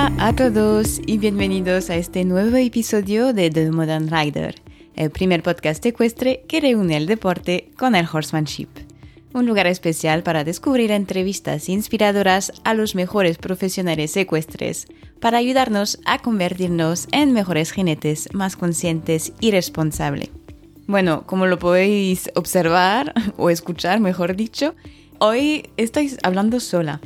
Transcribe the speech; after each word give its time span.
Hola 0.00 0.28
a 0.28 0.34
todos 0.34 0.98
y 1.04 1.18
bienvenidos 1.18 1.90
a 1.90 1.96
este 1.96 2.24
nuevo 2.24 2.56
episodio 2.56 3.34
de 3.34 3.50
The 3.50 3.70
Modern 3.70 4.10
Rider, 4.10 4.54
el 4.96 5.10
primer 5.10 5.42
podcast 5.42 5.84
ecuestre 5.84 6.42
que 6.48 6.62
reúne 6.62 6.96
el 6.96 7.04
deporte 7.04 7.70
con 7.76 7.94
el 7.94 8.08
horsemanship. 8.10 8.68
Un 9.34 9.44
lugar 9.44 9.66
especial 9.66 10.22
para 10.22 10.42
descubrir 10.42 10.90
entrevistas 10.90 11.68
inspiradoras 11.68 12.50
a 12.64 12.72
los 12.72 12.94
mejores 12.94 13.36
profesionales 13.36 14.16
ecuestres, 14.16 14.86
para 15.20 15.36
ayudarnos 15.36 16.00
a 16.06 16.18
convertirnos 16.18 17.06
en 17.12 17.34
mejores 17.34 17.70
jinetes 17.70 18.32
más 18.32 18.56
conscientes 18.56 19.34
y 19.38 19.50
responsables. 19.50 20.30
Bueno, 20.86 21.26
como 21.26 21.46
lo 21.46 21.58
podéis 21.58 22.30
observar 22.36 23.12
o 23.36 23.50
escuchar, 23.50 24.00
mejor 24.00 24.34
dicho, 24.34 24.74
hoy 25.18 25.68
estoy 25.76 26.16
hablando 26.22 26.58
sola. 26.58 27.02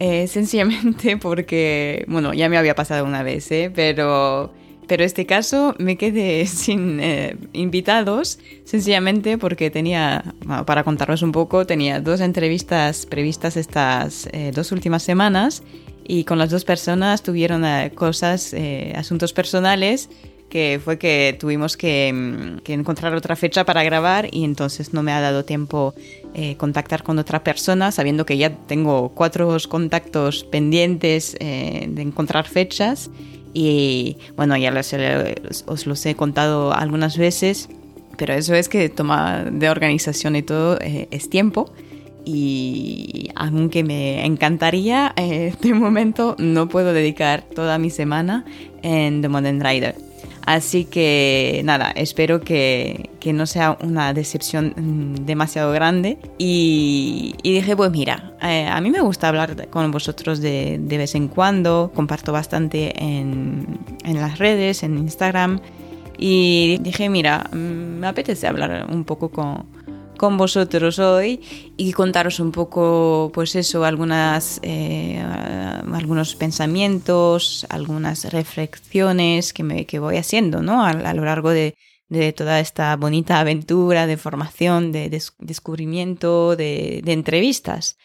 Eh, 0.00 0.26
sencillamente 0.28 1.16
porque, 1.20 2.04
bueno, 2.08 2.32
ya 2.34 2.48
me 2.48 2.56
había 2.56 2.74
pasado 2.74 3.04
una 3.04 3.22
vez, 3.22 3.50
¿eh? 3.50 3.72
pero, 3.74 4.52
pero 4.86 5.04
este 5.04 5.26
caso 5.26 5.74
me 5.78 5.96
quedé 5.96 6.46
sin 6.46 7.00
eh, 7.00 7.36
invitados, 7.52 8.38
sencillamente 8.64 9.38
porque 9.38 9.70
tenía, 9.70 10.34
para 10.66 10.84
contaros 10.84 11.22
un 11.22 11.32
poco, 11.32 11.66
tenía 11.66 12.00
dos 12.00 12.20
entrevistas 12.20 13.06
previstas 13.06 13.56
estas 13.56 14.28
dos 14.54 14.72
últimas 14.72 15.02
semanas 15.02 15.62
y 16.06 16.24
con 16.24 16.38
las 16.38 16.50
dos 16.50 16.64
personas 16.64 17.22
tuvieron 17.22 17.64
cosas, 17.94 18.54
asuntos 18.94 19.32
personales 19.32 20.08
que 20.48 20.80
fue 20.82 20.98
que 20.98 21.36
tuvimos 21.38 21.76
que, 21.76 22.12
mm, 22.12 22.60
que, 22.60 22.72
encontrar 22.72 23.14
otra 23.14 23.36
fecha 23.36 23.64
para 23.64 23.82
grabar 23.82 24.28
y 24.30 24.44
entonces 24.44 24.92
no 24.94 25.02
me 25.02 25.12
ha 25.12 25.20
dado 25.20 25.44
tiempo 25.44 25.94
eh, 26.34 26.56
contactar 26.56 27.02
con 27.02 27.18
otra 27.18 27.42
persona, 27.42 27.90
sabiendo 27.90 28.26
que 28.26 28.36
ya 28.36 28.50
tengo 28.50 29.10
cuatro 29.10 29.56
contactos 29.68 30.44
pendientes 30.44 31.36
eh, 31.40 31.86
de 31.88 32.02
encontrar 32.02 32.46
fechas 32.46 33.10
y 33.54 34.18
bueno, 34.36 34.56
ya 34.56 34.72
os 35.66 35.86
los 35.86 36.06
he 36.06 36.14
contado 36.14 36.72
algunas 36.72 37.16
veces, 37.16 37.68
pero 38.16 38.34
eso 38.34 38.54
es 38.54 38.68
que 38.68 38.88
toma 38.88 39.44
de 39.50 39.70
organización 39.70 40.36
y 40.36 40.42
todo 40.42 40.78
eh, 40.80 41.08
es 41.10 41.30
tiempo 41.30 41.72
y 42.24 43.30
aunque 43.34 43.82
me 43.82 44.24
encantaría, 44.24 45.14
de 45.16 45.74
momento 45.74 46.36
no 46.38 46.68
puedo 46.68 46.92
dedicar 46.92 47.42
toda 47.42 47.78
mi 47.78 47.90
semana 47.90 48.44
en 48.82 49.22
The 49.22 49.28
Modern 49.28 49.60
Rider. 49.60 50.07
Así 50.48 50.86
que 50.86 51.60
nada, 51.62 51.90
espero 51.90 52.40
que, 52.40 53.10
no 53.34 53.44
sea 53.44 53.76
una 53.82 54.14
decepción 54.14 54.72
mm, 54.74 55.26
demasiado 55.26 55.72
grande. 55.72 56.16
Y, 56.38 57.34
dije, 57.44 57.76
pues 57.76 57.90
mira, 57.90 58.32
eh, 58.40 58.66
a 58.66 58.80
mí 58.80 58.88
me 58.88 59.02
gusta 59.02 59.28
hablar 59.28 59.68
con 59.68 59.90
vosotros 59.90 60.40
de, 60.40 60.80
vez 60.88 61.14
en 61.14 61.28
cuando, 61.28 61.92
comparto 61.94 62.32
bastante 62.32 62.94
en, 62.96 63.78
en 64.04 64.20
las 64.22 64.38
redes, 64.38 64.82
en 64.84 64.96
Instagram. 64.96 65.60
Y 66.16 66.78
dije, 66.80 67.10
mira, 67.10 67.50
mm, 67.52 67.56
me 68.00 68.06
apetece 68.06 68.46
hablar 68.46 68.86
un 68.90 69.04
poco 69.04 69.28
con, 69.28 69.66
con 70.18 70.36
vosotros 70.36 70.98
hoy 70.98 71.40
y 71.78 71.92
contaros 71.92 72.40
un 72.40 72.52
poco, 72.52 73.30
pues 73.32 73.56
eso, 73.56 73.84
algunas, 73.84 74.60
eh, 74.62 75.18
algunos 75.18 76.34
pensamientos, 76.34 77.66
algunas 77.70 78.30
reflexiones 78.30 79.54
que, 79.54 79.62
me, 79.62 79.86
que 79.86 79.98
voy 79.98 80.18
haciendo, 80.18 80.60
¿no? 80.60 80.84
A, 80.84 80.92
lo 80.92 81.24
largo 81.24 81.50
de, 81.50 81.74
de, 82.10 82.34
toda 82.34 82.60
esta 82.60 82.94
bonita 82.96 83.40
aventura 83.40 84.06
de 84.06 84.18
formación, 84.18 84.92
de, 84.92 85.08
descubrimiento, 85.38 86.56
de, 86.56 87.00
de 87.02 87.12
entrevistas. 87.14 87.96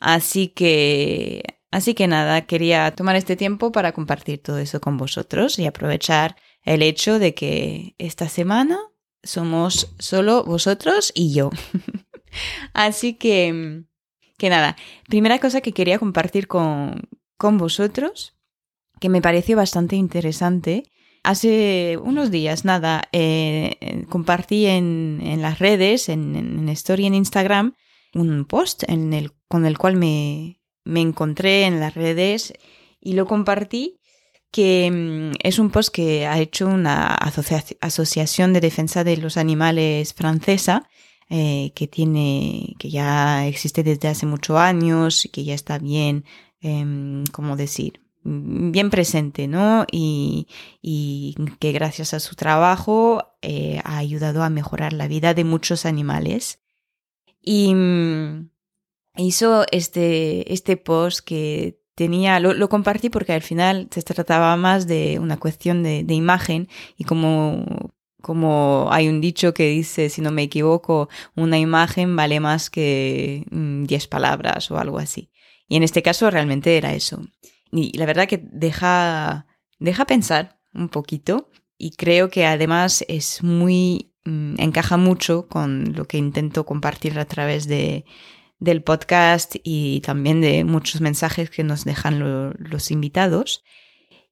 Así 0.00 0.48
que, 0.48 1.44
así 1.70 1.94
que 1.94 2.08
nada, 2.08 2.46
quería 2.46 2.92
tomar 2.96 3.14
este 3.14 3.36
tiempo 3.36 3.70
para 3.70 3.92
compartir 3.92 4.42
todo 4.42 4.58
eso 4.58 4.80
con 4.80 4.96
vosotros 4.96 5.58
y 5.60 5.66
aprovechar 5.66 6.36
el 6.64 6.82
hecho 6.82 7.18
de 7.18 7.34
que 7.34 7.94
esta 7.98 8.28
semana 8.28 8.78
somos 9.22 9.94
solo 9.98 10.44
vosotros 10.44 11.12
y 11.14 11.32
yo. 11.32 11.50
Así 12.72 13.14
que, 13.14 13.84
que 14.36 14.50
nada, 14.50 14.76
primera 15.08 15.38
cosa 15.38 15.60
que 15.60 15.72
quería 15.72 15.98
compartir 15.98 16.46
con, 16.46 17.08
con 17.36 17.58
vosotros, 17.58 18.36
que 19.00 19.08
me 19.08 19.22
pareció 19.22 19.56
bastante 19.56 19.96
interesante. 19.96 20.84
Hace 21.24 21.98
unos 22.02 22.30
días, 22.30 22.64
nada, 22.64 23.08
eh, 23.12 24.04
compartí 24.08 24.66
en, 24.66 25.20
en, 25.22 25.42
las 25.42 25.58
redes, 25.58 26.08
en, 26.08 26.36
en 26.36 26.68
Story 26.68 27.06
en 27.06 27.14
Instagram, 27.14 27.74
un 28.14 28.44
post 28.44 28.84
en 28.88 29.12
el, 29.12 29.32
con 29.48 29.66
el 29.66 29.78
cual 29.78 29.96
me, 29.96 30.60
me 30.84 31.00
encontré 31.00 31.64
en 31.64 31.80
las 31.80 31.94
redes 31.94 32.54
y 33.00 33.12
lo 33.12 33.26
compartí 33.26 34.00
que 34.50 34.90
mm, 34.90 35.36
es 35.42 35.58
un 35.58 35.70
post 35.70 35.94
que 35.94 36.26
ha 36.26 36.38
hecho 36.38 36.66
una 36.66 37.14
asociación 37.80 38.52
de 38.52 38.60
defensa 38.60 39.04
de 39.04 39.16
los 39.16 39.36
animales 39.36 40.14
francesa, 40.14 40.88
eh, 41.30 41.72
que 41.74 41.86
tiene, 41.86 42.74
que 42.78 42.90
ya 42.90 43.46
existe 43.46 43.82
desde 43.82 44.08
hace 44.08 44.26
muchos 44.26 44.56
años 44.56 45.24
y 45.26 45.28
que 45.28 45.44
ya 45.44 45.54
está 45.54 45.78
bien, 45.78 46.24
eh, 46.60 47.24
¿cómo 47.32 47.56
decir? 47.56 48.00
bien 48.24 48.90
presente, 48.90 49.48
¿no? 49.48 49.86
Y, 49.90 50.48
y, 50.82 51.34
que 51.60 51.72
gracias 51.72 52.14
a 52.14 52.20
su 52.20 52.34
trabajo 52.34 53.36
eh, 53.42 53.80
ha 53.84 53.98
ayudado 53.98 54.42
a 54.42 54.50
mejorar 54.50 54.92
la 54.92 55.08
vida 55.08 55.34
de 55.34 55.44
muchos 55.44 55.86
animales. 55.86 56.60
Y 57.40 57.74
mm, 57.74 58.50
hizo 59.16 59.64
este, 59.70 60.52
este 60.52 60.76
post 60.76 61.20
que 61.20 61.77
tenía, 61.98 62.38
lo, 62.38 62.68
compartí 62.68 63.10
porque 63.10 63.32
al 63.32 63.42
final 63.42 63.88
se 63.90 64.02
trataba 64.02 64.56
más 64.56 64.86
de 64.86 65.18
una 65.18 65.36
cuestión 65.36 65.82
de, 65.82 66.14
imagen 66.14 66.68
y 66.96 67.02
como, 67.02 67.90
como 68.22 68.86
hay 68.92 69.08
un 69.08 69.20
dicho 69.20 69.52
que 69.52 69.68
dice, 69.68 70.08
si 70.08 70.20
no 70.20 70.30
me 70.30 70.44
equivoco, 70.44 71.08
una 71.34 71.58
imagen 71.58 72.14
vale 72.14 72.38
más 72.38 72.70
que 72.70 73.44
10 73.50 73.50
mm, 73.50 74.08
palabras 74.08 74.70
o 74.70 74.78
algo 74.78 75.00
así. 75.00 75.32
Y 75.66 75.74
en 75.74 75.82
este 75.82 76.00
caso 76.00 76.30
realmente 76.30 76.76
era 76.76 76.94
eso. 76.94 77.20
Y 77.72 77.98
la 77.98 78.06
verdad 78.06 78.28
que 78.28 78.40
deja, 78.44 79.46
deja 79.80 80.04
pensar 80.06 80.60
un 80.72 80.90
poquito 80.90 81.50
y 81.78 81.96
creo 81.96 82.30
que 82.30 82.46
además 82.46 83.04
es 83.08 83.42
muy, 83.42 84.12
mm, 84.24 84.60
encaja 84.60 84.98
mucho 84.98 85.48
con 85.48 85.94
lo 85.96 86.04
que 86.04 86.18
intento 86.18 86.64
compartir 86.64 87.18
a 87.18 87.24
través 87.24 87.66
de, 87.66 88.04
del 88.58 88.82
podcast 88.82 89.54
y 89.62 90.00
también 90.00 90.40
de 90.40 90.64
muchos 90.64 91.00
mensajes 91.00 91.50
que 91.50 91.64
nos 91.64 91.84
dejan 91.84 92.54
los 92.58 92.90
invitados. 92.90 93.64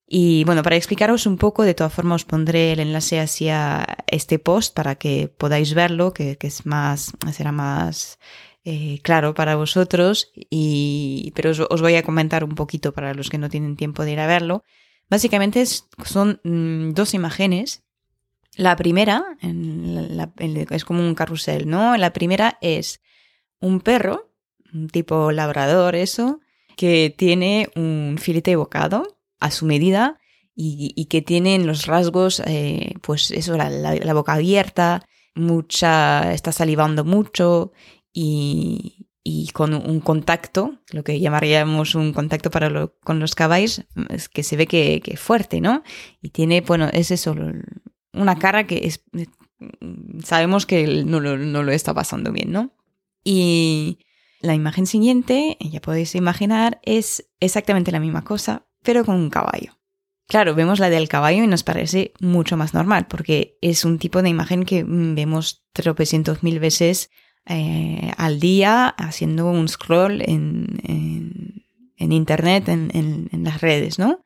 Y 0.09 0.45
bueno, 0.45 0.63
para 0.63 0.77
explicaros 0.77 1.27
un 1.27 1.37
poco, 1.37 1.65
de 1.65 1.75
todas 1.75 1.93
formas 1.93 2.23
os 2.23 2.25
pondré 2.25 2.73
el 2.73 2.81
enlace 2.81 3.19
hacia 3.19 3.85
este 4.07 4.39
post 4.39 4.75
para 4.75 4.95
que 4.95 5.29
podáis 5.29 5.75
verlo, 5.75 6.13
que, 6.13 6.39
es 6.41 6.65
más, 6.65 7.13
será 7.33 7.51
más 7.51 8.21
eh, 8.65 9.01
claro 9.03 9.35
para 9.35 9.57
vosotros. 9.57 10.31
Y, 10.35 11.33
pero 11.35 11.51
os, 11.51 11.81
voy 11.83 11.97
a 11.97 12.05
comentar 12.05 12.45
un 12.45 12.55
poquito 12.55 12.93
para 12.93 13.15
los 13.15 13.31
que 13.31 13.39
no 13.39 13.49
tienen 13.49 13.77
tiempo 13.77 14.05
de 14.05 14.13
ir 14.13 14.21
a 14.21 14.29
verlo. 14.29 14.63
Básicamente 15.11 15.65
son 15.67 16.41
mm, 16.45 16.93
dos 16.93 17.13
imágenes. 17.15 17.83
La 18.57 18.77
primera 18.77 19.37
es 19.41 20.85
como 20.85 21.01
un 21.01 21.15
carrusel, 21.15 21.69
¿no? 21.69 21.97
La 21.97 22.13
primera 22.13 22.59
es 22.63 23.03
un 23.61 23.81
perro, 23.81 24.33
un 24.72 24.89
tipo 24.89 25.33
labrador 25.33 25.94
eso, 25.94 26.41
que 26.77 27.15
tiene 27.17 27.71
un 27.75 28.17
filete 28.21 28.53
de 28.53 28.56
bocado 28.56 29.19
a 29.41 29.50
su 29.50 29.67
medida 29.67 30.19
y, 30.55 31.06
que 31.06 31.21
tiene 31.21 31.59
los 31.59 31.87
rasgos, 31.87 32.41
eh, 32.47 32.95
pues 33.03 33.31
eso, 33.31 33.56
la, 33.56 34.15
boca 34.15 34.34
abierta, 34.34 35.07
mucha, 35.34 36.33
está 36.33 36.51
salivando 36.51 37.04
mucho 37.04 37.72
y, 38.13 39.04
con 39.53 39.75
un 39.75 40.01
contacto, 40.01 40.78
lo 40.92 41.04
que 41.04 41.21
llamaríamos 41.21 41.95
un 41.95 42.13
contacto 42.13 42.51
para 42.51 42.89
con 43.04 43.21
los 43.21 43.34
caballos, 43.34 43.84
que 44.33 44.42
se 44.42 44.57
ve 44.57 44.66
que, 44.66 45.03
es 45.04 45.21
fuerte, 45.21 45.60
¿no? 45.60 45.83
Y 46.22 46.31
tiene, 46.31 46.63
bueno, 46.63 46.89
es 46.92 47.10
eso, 47.10 47.34
una 48.15 48.39
cara 48.39 48.66
que 48.66 48.86
es, 48.86 49.04
sabemos 50.25 50.65
que 50.65 51.04
no, 51.04 51.21
no 51.21 51.63
lo 51.63 51.72
está 51.72 51.92
pasando 51.92 52.33
bien, 52.33 52.51
¿no? 52.51 52.76
Y 53.28 53.99
la 54.41 54.55
imagen 54.55 54.87
siguiente, 54.87 55.57
ya 55.59 55.81
podéis 55.81 56.15
imaginar, 56.15 56.78
es 56.84 57.28
exactamente 57.41 57.91
la 57.91 57.99
misma 57.99 58.23
cosa, 58.23 58.69
pero 58.84 59.05
con 59.05 59.17
un 59.17 59.31
caballo. 59.31 59.73
Claro, 60.28 60.55
vemos 60.55 60.78
la 60.78 60.91
del 60.91 61.09
caballo 61.09 61.43
y 61.43 61.49
nos 61.49 61.65
parece 61.65 62.13
mucho 62.21 62.57
más 62.57 62.73
normal, 62.73 63.09
porque 63.09 63.59
es 63.63 63.84
un 63.84 63.99
tipo 63.99 64.23
de 64.23 64.28
imagen 64.28 64.65
que 64.65 64.84
vemos 64.87 65.65
tropecientos 65.73 66.45
mil 66.45 66.61
veces 66.61 67.11
eh, 67.47 68.13
al 68.17 68.39
día 68.39 68.87
haciendo 68.91 69.51
un 69.51 69.67
scroll 69.67 70.22
en, 70.22 71.65
en, 71.99 72.13
internet, 72.13 72.69
en, 72.69 72.93
en, 72.95 73.43
las 73.43 73.61
redes, 73.61 73.99
¿no? 73.99 74.25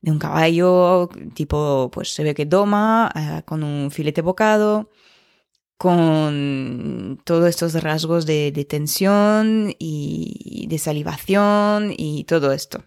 De 0.00 0.10
un 0.10 0.18
caballo 0.18 1.08
tipo, 1.34 1.88
pues 1.92 2.12
se 2.12 2.24
ve 2.24 2.34
que 2.34 2.46
toma, 2.46 3.12
eh, 3.14 3.42
con 3.44 3.62
un 3.62 3.92
filete 3.92 4.22
bocado, 4.22 4.90
con 5.78 7.20
todos 7.24 7.48
estos 7.48 7.80
rasgos 7.82 8.26
de, 8.26 8.66
tensión 8.68 9.74
y 9.78 10.66
de 10.68 10.78
salivación 10.78 11.94
y 11.96 12.24
todo 12.24 12.52
esto. 12.52 12.84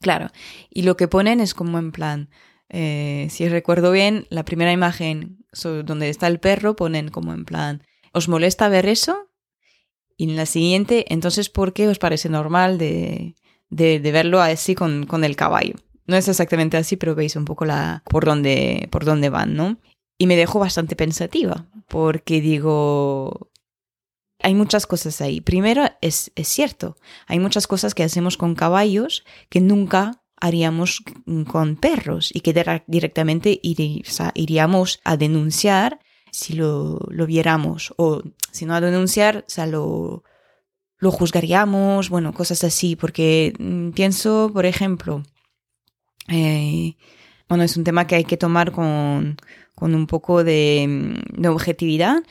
Claro, 0.00 0.30
y 0.70 0.82
lo 0.82 0.96
que 0.96 1.06
ponen 1.06 1.40
es 1.40 1.54
como 1.54 1.78
en 1.78 1.92
plan, 1.92 2.30
eh, 2.70 3.28
si 3.30 3.48
recuerdo 3.48 3.92
bien, 3.92 4.26
la 4.30 4.44
primera 4.44 4.72
imagen 4.72 5.44
donde 5.84 6.08
está 6.08 6.26
el 6.26 6.40
perro 6.40 6.74
ponen 6.74 7.10
como 7.10 7.32
en 7.32 7.44
plan, 7.44 7.82
¿os 8.12 8.28
molesta 8.28 8.68
ver 8.68 8.86
eso? 8.86 9.28
Y 10.16 10.24
en 10.24 10.36
la 10.36 10.46
siguiente, 10.46 11.04
entonces, 11.12 11.48
¿por 11.48 11.72
qué 11.72 11.88
os 11.88 11.98
parece 11.98 12.28
normal 12.28 12.78
de, 12.78 13.36
de, 13.68 13.98
verlo 14.12 14.40
así 14.40 14.74
con, 14.74 15.06
con, 15.06 15.24
el 15.24 15.36
caballo? 15.36 15.74
No 16.06 16.16
es 16.16 16.28
exactamente 16.28 16.76
así, 16.76 16.96
pero 16.96 17.14
veis 17.14 17.36
un 17.36 17.44
poco 17.44 17.64
la, 17.64 18.02
por, 18.08 18.24
dónde, 18.24 18.88
por 18.90 19.04
dónde 19.04 19.28
van, 19.28 19.54
¿no? 19.54 19.78
Y 20.24 20.26
me 20.26 20.36
dejo 20.36 20.58
bastante 20.58 20.96
pensativa, 20.96 21.66
porque 21.86 22.40
digo, 22.40 23.50
hay 24.40 24.54
muchas 24.54 24.86
cosas 24.86 25.20
ahí. 25.20 25.42
Primero, 25.42 25.84
es, 26.00 26.32
es 26.34 26.48
cierto, 26.48 26.96
hay 27.26 27.38
muchas 27.38 27.66
cosas 27.66 27.94
que 27.94 28.04
hacemos 28.04 28.38
con 28.38 28.54
caballos 28.54 29.22
que 29.50 29.60
nunca 29.60 30.22
haríamos 30.40 31.02
con 31.46 31.76
perros 31.76 32.30
y 32.32 32.40
que 32.40 32.54
directamente 32.86 33.60
iríamos 33.62 35.00
a 35.04 35.18
denunciar 35.18 36.00
si 36.32 36.54
lo, 36.54 37.00
lo, 37.10 37.26
viéramos 37.26 37.92
o 37.98 38.22
si 38.50 38.64
no 38.64 38.74
a 38.74 38.80
denunciar, 38.80 39.44
o 39.46 39.50
sea, 39.50 39.66
lo, 39.66 40.24
lo 40.96 41.10
juzgaríamos, 41.10 42.08
bueno, 42.08 42.32
cosas 42.32 42.64
así, 42.64 42.96
porque 42.96 43.52
mm, 43.58 43.90
pienso, 43.90 44.50
por 44.54 44.64
ejemplo, 44.64 45.22
eh, 46.28 46.96
bueno, 47.46 47.62
es 47.62 47.76
un 47.76 47.84
tema 47.84 48.06
que 48.06 48.14
hay 48.14 48.24
que 48.24 48.38
tomar 48.38 48.72
con, 48.72 49.36
con 49.74 49.94
un 49.94 50.06
poco 50.06 50.44
de, 50.44 50.86
mm, 50.88 51.40
de, 51.42 51.48
objetividad, 51.48 52.22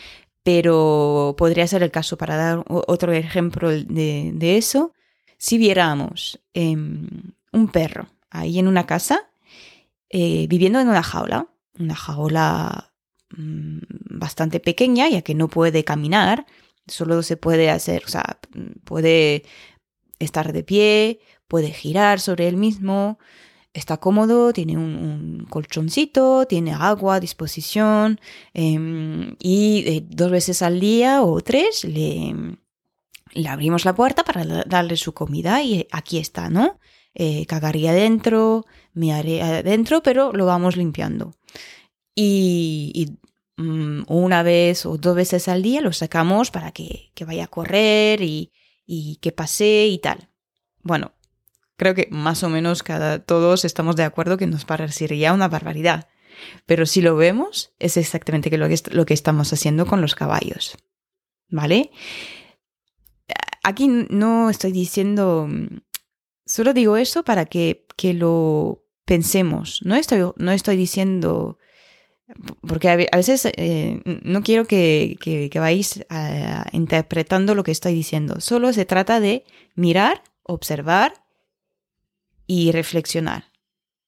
pero 0.44 1.36
podría 1.38 1.68
ser 1.68 1.84
el 1.84 1.92
caso 1.92 2.18
para 2.18 2.36
dar 2.36 2.64
otro 2.68 3.14
ejemplo 3.14 3.70
de, 3.70 4.58
eso. 4.58 4.94
Si 5.38 5.58
viéramos 5.58 6.40
eh, 6.54 6.76
un 6.76 7.68
perro 7.72 8.08
ahí 8.30 8.60
en 8.60 8.68
una 8.68 8.86
casa, 8.86 9.30
eh, 10.10 10.48
viviendo 10.50 10.80
en 10.80 10.90
una 10.90 11.04
jaula, 11.04 11.48
una 11.80 11.96
jaula 11.96 12.94
mmm, 13.36 13.80
bastante 14.10 14.60
pequeña, 14.60 15.10
ya 15.10 15.22
que 15.22 15.34
no 15.36 15.48
puede 15.48 15.84
caminar, 15.84 16.46
solo 16.88 17.24
se 17.24 17.38
puede 17.38 17.70
hacer, 17.70 18.04
o 18.06 18.10
sea, 18.10 18.40
puede 18.84 19.44
estar 20.20 20.54
de 20.54 20.64
pie, 20.64 21.20
puede 21.48 21.72
girar 21.72 22.20
sobre 22.20 22.48
él 22.48 22.58
mismo, 22.58 23.18
está 23.74 23.98
cómodo, 23.98 24.54
tiene 24.54 24.78
un, 24.78 25.46
colchoncito, 25.50 26.46
tiene 26.48 26.74
agua 26.74 27.16
a 27.16 27.20
disposición 27.20 28.20
eh, 28.54 29.36
y 29.40 29.84
eh, 29.88 30.06
dos 30.08 30.32
veces 30.32 30.62
al 30.62 30.80
día 30.80 31.24
o 31.24 31.42
tres 31.42 31.84
le, 31.84 32.36
abrimos 33.48 33.86
la 33.86 33.96
puerta 33.96 34.24
para 34.24 34.46
darle 34.66 34.96
su 34.98 35.14
comida 35.14 35.62
y 35.64 35.88
aquí 35.92 36.18
está, 36.18 36.50
¿no? 36.50 36.80
eh, 37.14 37.46
cagaría 37.46 37.94
dentro, 37.94 38.66
me 38.94 39.14
haré 39.14 39.42
adentro, 39.42 40.02
pero 40.04 40.32
lo 40.34 40.46
vamos 40.46 40.76
limpiando. 40.78 41.36
Y, 42.16 42.92
y 43.58 43.62
mm, 43.62 44.04
una 44.08 44.44
vez 44.44 44.86
o 44.86 44.98
dos 44.98 45.16
veces 45.16 45.48
al 45.48 45.64
día 45.64 45.82
lo 45.82 45.94
sacamos 45.94 46.52
para 46.52 46.72
que, 46.72 47.12
que 47.14 47.26
vaya 47.26 47.46
a 47.46 47.48
correr 47.48 48.22
y, 48.22 48.52
y, 48.86 49.18
que 49.18 49.32
pase 49.32 49.88
y 49.88 50.00
tal. 50.00 50.30
Bueno, 50.82 51.14
creo 51.84 51.96
que 51.96 52.08
más 52.12 52.44
o 52.44 52.50
menos 52.50 52.82
cada, 52.82 53.20
todos 53.20 53.66
estamos 53.66 53.96
de 53.98 54.04
acuerdo 54.04 54.38
que 54.38 54.48
nos 54.48 54.64
parecería 54.64 55.34
una 55.34 55.50
barbaridad. 55.50 56.08
Pero 56.66 56.86
si 56.86 57.02
lo 57.02 57.16
vemos, 57.16 57.74
es 57.78 57.98
exactamente 57.98 58.56
lo 58.58 58.70
que, 58.70 58.80
lo 58.92 59.06
que 59.06 59.14
estamos 59.14 59.52
haciendo 59.52 59.86
con 59.86 60.02
los 60.02 60.16
caballos. 60.16 60.78
¿Vale? 61.50 61.92
Aquí 63.64 63.88
no 63.88 64.50
estoy 64.50 64.72
diciendo 64.72 65.48
Solo 66.46 66.74
digo 66.74 66.98
eso 66.98 67.24
para 67.24 67.46
que, 67.46 67.86
que 67.96 68.14
lo 68.14 68.84
pensemos. 69.06 69.80
No 69.84 69.96
estoy, 69.96 70.32
no 70.36 70.52
estoy 70.52 70.76
diciendo, 70.76 71.58
porque 72.68 72.90
a 72.90 73.18
veces 73.18 73.48
eh, 73.56 74.02
no 74.06 74.44
quiero 74.44 74.66
que, 74.66 75.18
que, 75.22 75.50
que 75.50 75.60
vais 75.60 76.06
interpretando 76.72 77.56
lo 77.56 77.64
que 77.64 77.72
estoy 77.72 77.94
diciendo. 77.94 78.42
Solo 78.42 78.74
se 78.74 78.86
trata 78.86 79.20
de 79.20 79.46
mirar, 79.76 80.22
observar 80.44 81.23
y 82.48 82.72
reflexionar. 82.72 83.52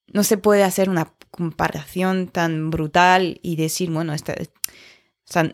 No 0.07 0.23
se 0.23 0.37
puede 0.37 0.63
hacer 0.63 0.89
una 0.89 1.13
comparación 1.31 2.27
tan 2.27 2.69
brutal 2.69 3.39
y 3.41 3.55
decir, 3.55 3.91
bueno, 3.91 4.13
esta, 4.13 4.35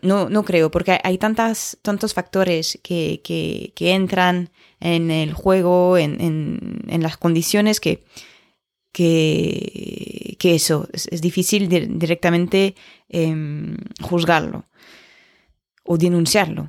no, 0.02 0.28
no 0.28 0.44
creo, 0.44 0.70
porque 0.70 1.00
hay 1.02 1.18
tantas, 1.18 1.78
tantos 1.82 2.14
factores 2.14 2.78
que, 2.82 3.20
que, 3.24 3.72
que 3.74 3.92
entran 3.92 4.50
en 4.80 5.10
el 5.10 5.32
juego, 5.32 5.96
en, 5.96 6.20
en, 6.20 6.82
en 6.88 7.02
las 7.02 7.16
condiciones 7.16 7.80
que, 7.80 8.04
que, 8.92 10.36
que 10.38 10.54
eso, 10.54 10.88
es, 10.92 11.20
difícil 11.20 11.68
directamente 11.68 12.74
eh, 13.08 13.34
juzgarlo 14.02 14.66
o 15.84 15.96
denunciarlo. 15.96 16.68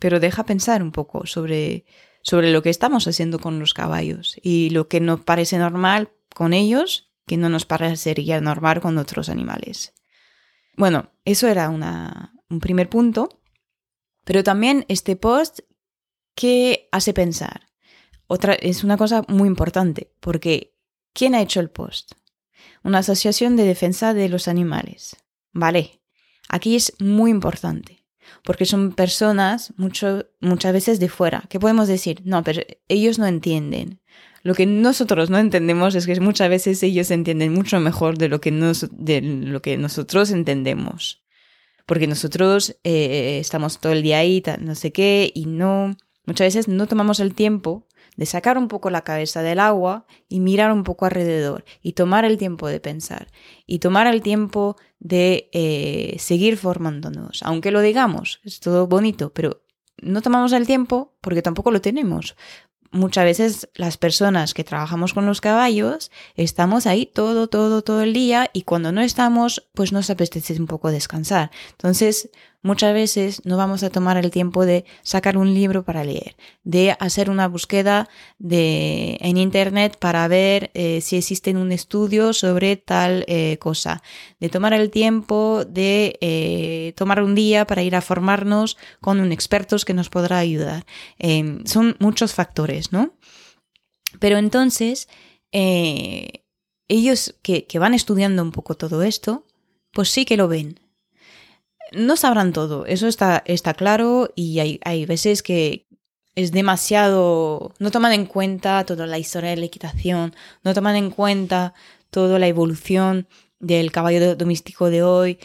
Pero 0.00 0.20
deja 0.20 0.44
pensar 0.44 0.82
un 0.82 0.92
poco 0.92 1.26
sobre, 1.26 1.84
sobre 2.28 2.52
lo 2.52 2.62
que 2.62 2.68
estamos 2.68 3.08
haciendo 3.08 3.38
con 3.38 3.58
los 3.58 3.72
caballos 3.72 4.36
y 4.42 4.68
lo 4.68 4.86
que 4.86 5.00
nos 5.00 5.20
parece 5.20 5.56
normal 5.56 6.10
con 6.34 6.52
ellos, 6.52 7.10
que 7.26 7.38
no 7.38 7.48
nos 7.48 7.64
parecería 7.64 8.38
normal 8.42 8.82
con 8.82 8.98
otros 8.98 9.30
animales. 9.30 9.94
Bueno, 10.76 11.10
eso 11.24 11.48
era 11.48 11.70
un 11.70 12.60
primer 12.60 12.90
punto, 12.90 13.40
pero 14.24 14.44
también 14.44 14.84
este 14.88 15.16
post 15.16 15.60
que 16.34 16.90
hace 16.92 17.14
pensar. 17.14 17.70
Otra, 18.26 18.52
es 18.52 18.84
una 18.84 18.98
cosa 18.98 19.24
muy 19.26 19.48
importante, 19.48 20.12
porque 20.20 20.76
¿quién 21.14 21.34
ha 21.34 21.40
hecho 21.40 21.60
el 21.60 21.70
post? 21.70 22.12
Una 22.84 22.98
asociación 22.98 23.56
de 23.56 23.64
defensa 23.64 24.12
de 24.12 24.28
los 24.28 24.48
animales. 24.48 25.16
Vale, 25.52 26.02
aquí 26.50 26.76
es 26.76 26.92
muy 27.00 27.30
importante, 27.30 28.04
porque 28.44 28.64
son 28.64 28.92
personas 28.92 29.72
mucho, 29.76 30.26
muchas 30.40 30.72
veces 30.72 31.00
de 31.00 31.08
fuera, 31.08 31.44
que 31.48 31.60
podemos 31.60 31.88
decir, 31.88 32.22
no, 32.24 32.42
pero 32.44 32.62
ellos 32.88 33.18
no 33.18 33.26
entienden. 33.26 34.00
Lo 34.42 34.54
que 34.54 34.66
nosotros 34.66 35.30
no 35.30 35.38
entendemos 35.38 35.94
es 35.94 36.06
que 36.06 36.20
muchas 36.20 36.48
veces 36.48 36.82
ellos 36.82 37.10
entienden 37.10 37.52
mucho 37.52 37.80
mejor 37.80 38.18
de 38.18 38.28
lo 38.28 38.40
que, 38.40 38.50
nos, 38.50 38.88
de 38.92 39.20
lo 39.20 39.60
que 39.60 39.76
nosotros 39.76 40.30
entendemos. 40.30 41.24
Porque 41.86 42.06
nosotros 42.06 42.76
eh, 42.84 43.38
estamos 43.40 43.80
todo 43.80 43.92
el 43.92 44.02
día 44.02 44.18
ahí, 44.18 44.42
no 44.60 44.74
sé 44.74 44.92
qué, 44.92 45.32
y 45.34 45.46
no, 45.46 45.96
muchas 46.24 46.46
veces 46.46 46.68
no 46.68 46.86
tomamos 46.86 47.18
el 47.18 47.34
tiempo 47.34 47.87
de 48.18 48.26
sacar 48.26 48.58
un 48.58 48.66
poco 48.66 48.90
la 48.90 49.02
cabeza 49.02 49.42
del 49.42 49.60
agua 49.60 50.04
y 50.28 50.40
mirar 50.40 50.72
un 50.72 50.82
poco 50.82 51.06
alrededor 51.06 51.64
y 51.80 51.92
tomar 51.92 52.24
el 52.24 52.36
tiempo 52.36 52.66
de 52.66 52.80
pensar 52.80 53.28
y 53.64 53.78
tomar 53.78 54.08
el 54.08 54.22
tiempo 54.22 54.76
de 54.98 55.48
eh, 55.52 56.16
seguir 56.18 56.56
formándonos. 56.56 57.44
Aunque 57.44 57.70
lo 57.70 57.80
digamos, 57.80 58.40
es 58.44 58.58
todo 58.58 58.88
bonito, 58.88 59.32
pero 59.32 59.62
no 60.02 60.20
tomamos 60.20 60.52
el 60.52 60.66
tiempo 60.66 61.16
porque 61.20 61.42
tampoco 61.42 61.70
lo 61.70 61.80
tenemos 61.80 62.34
muchas 62.90 63.24
veces 63.24 63.68
las 63.74 63.96
personas 63.96 64.54
que 64.54 64.64
trabajamos 64.64 65.14
con 65.14 65.26
los 65.26 65.40
caballos 65.40 66.10
estamos 66.34 66.86
ahí 66.86 67.06
todo, 67.06 67.48
todo, 67.48 67.82
todo 67.82 68.02
el 68.02 68.12
día 68.12 68.50
y 68.52 68.62
cuando 68.62 68.92
no 68.92 69.00
estamos, 69.00 69.68
pues 69.74 69.92
nos 69.92 70.10
apetece 70.10 70.54
un 70.58 70.66
poco 70.66 70.90
descansar. 70.90 71.50
Entonces, 71.72 72.30
muchas 72.62 72.92
veces 72.92 73.42
no 73.44 73.56
vamos 73.56 73.82
a 73.82 73.90
tomar 73.90 74.16
el 74.16 74.30
tiempo 74.30 74.66
de 74.66 74.84
sacar 75.02 75.36
un 75.36 75.54
libro 75.54 75.84
para 75.84 76.04
leer, 76.04 76.36
de 76.64 76.96
hacer 76.98 77.30
una 77.30 77.48
búsqueda 77.48 78.08
de, 78.38 79.16
en 79.20 79.36
Internet 79.36 79.96
para 79.98 80.26
ver 80.28 80.70
eh, 80.74 81.00
si 81.00 81.16
existe 81.16 81.50
un 81.52 81.72
estudio 81.72 82.32
sobre 82.32 82.76
tal 82.76 83.24
eh, 83.28 83.58
cosa, 83.58 84.02
de 84.40 84.48
tomar 84.48 84.72
el 84.72 84.90
tiempo 84.90 85.64
de 85.64 86.18
eh, 86.20 86.92
tomar 86.96 87.22
un 87.22 87.34
día 87.34 87.66
para 87.66 87.82
ir 87.82 87.94
a 87.94 88.00
formarnos 88.00 88.76
con 89.00 89.20
un 89.20 89.32
experto 89.32 89.68
que 89.84 89.92
nos 89.92 90.08
podrá 90.08 90.38
ayudar. 90.38 90.86
Son 91.64 91.96
muchos 91.98 92.32
factores, 92.32 92.90
¿no? 92.90 93.12
Pero 94.18 94.38
entonces, 94.38 95.08
ellos 95.52 97.34
que 97.42 97.78
van 97.78 97.92
estudiando 97.92 98.42
un 98.42 98.50
poco 98.50 98.76
todo 98.76 99.02
esto, 99.02 99.46
pues 99.92 100.08
sí 100.08 100.24
que 100.24 100.38
lo 100.38 100.48
ven, 100.48 100.80
no 101.92 102.16
sabrán 102.16 102.52
todo, 102.52 102.86
eso 102.86 103.06
está, 103.06 103.42
está 103.46 103.74
claro 103.74 104.30
y 104.34 104.58
hay, 104.60 104.80
hay 104.84 105.06
veces 105.06 105.42
que 105.42 105.86
es 106.34 106.52
demasiado, 106.52 107.72
no 107.80 107.90
toman 107.90 108.12
en 108.12 108.26
cuenta 108.26 108.84
toda 108.84 109.06
la 109.06 109.18
historia 109.18 109.50
de 109.50 109.56
la 109.56 109.66
equitación, 109.66 110.34
no 110.62 110.72
toman 110.72 110.94
en 110.94 111.10
cuenta 111.10 111.74
toda 112.10 112.38
la 112.38 112.46
evolución 112.46 113.26
del 113.60 113.90
caballo 113.90 114.36
doméstico 114.36 114.88
de 114.88 115.02
hoy, 115.02 115.38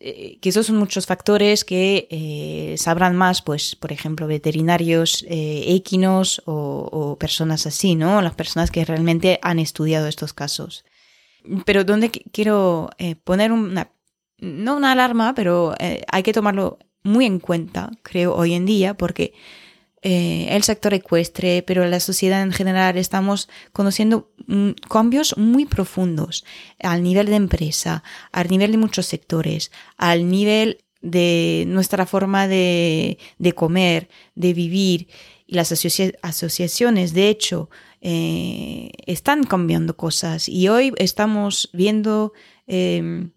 eh, 0.00 0.38
que 0.40 0.48
esos 0.48 0.66
son 0.66 0.76
muchos 0.76 1.06
factores 1.06 1.64
que 1.64 2.08
eh, 2.10 2.74
sabrán 2.78 3.14
más, 3.14 3.42
pues, 3.42 3.76
por 3.76 3.92
ejemplo, 3.92 4.26
veterinarios 4.26 5.24
eh, 5.28 5.66
equinos 5.68 6.42
o, 6.46 7.16
personas 7.20 7.66
así, 7.66 7.94
¿no? 7.94 8.20
Las 8.22 8.34
personas 8.34 8.70
que 8.70 8.84
realmente 8.84 9.38
han 9.42 9.58
estudiado 9.58 10.08
estos 10.08 10.32
casos. 10.32 10.84
Pero 11.64 11.84
donde 11.84 12.10
quiero 12.10 12.90
poner 13.24 13.52
una 13.52 13.92
no 14.40 14.76
una 14.76 14.92
alarma, 14.92 15.34
pero 15.34 15.74
eh, 15.78 16.02
hay 16.08 16.22
que 16.22 16.32
tomarlo 16.32 16.78
muy 17.02 17.26
en 17.26 17.40
cuenta, 17.40 17.90
creo, 18.02 18.34
hoy 18.34 18.54
en 18.54 18.66
día, 18.66 18.94
porque 18.94 19.32
eh, 20.02 20.48
el 20.50 20.62
sector 20.62 20.94
ecuestre, 20.94 21.62
pero 21.62 21.86
la 21.86 22.00
sociedad 22.00 22.42
en 22.42 22.52
general 22.52 22.96
estamos 22.96 23.48
conociendo 23.72 24.30
mm, 24.46 24.70
cambios 24.88 25.36
muy 25.36 25.66
profundos 25.66 26.44
al 26.82 27.02
nivel 27.02 27.26
de 27.26 27.36
empresa, 27.36 28.02
al 28.32 28.48
nivel 28.48 28.72
de 28.72 28.78
muchos 28.78 29.06
sectores, 29.06 29.70
al 29.98 30.30
nivel 30.30 30.78
de 31.02 31.64
nuestra 31.66 32.06
forma 32.06 32.48
de, 32.48 33.18
comer, 33.54 34.08
de 34.34 34.54
vivir. 34.54 35.08
Y 35.46 35.54
las 35.54 35.72
asociaciones, 35.72 37.12
de 37.12 37.28
hecho, 37.28 37.68
eh, 38.00 38.90
están 39.06 39.44
cambiando 39.44 39.96
cosas. 39.96 40.48
Y 40.48 40.68
hoy 40.68 40.92
estamos 40.96 41.68
viendo 41.72 42.32
em, 42.66 43.32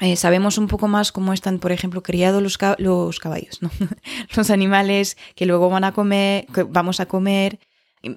eh, 0.00 0.16
sabemos 0.16 0.58
un 0.58 0.66
poco 0.66 0.88
más 0.88 1.12
cómo 1.12 1.32
están, 1.32 1.60
por 1.60 1.70
ejemplo, 1.70 2.02
criados 2.02 2.42
los, 2.42 2.58
los 2.78 3.20
caballos, 3.20 3.62
¿no? 3.62 3.70
los 4.36 4.50
animales 4.50 5.16
que 5.36 5.46
luego 5.46 5.70
van 5.70 5.84
a 5.84 5.92
comer, 5.92 6.46
que 6.52 6.64
vamos 6.64 6.98
a 6.98 7.06
comer, 7.06 7.60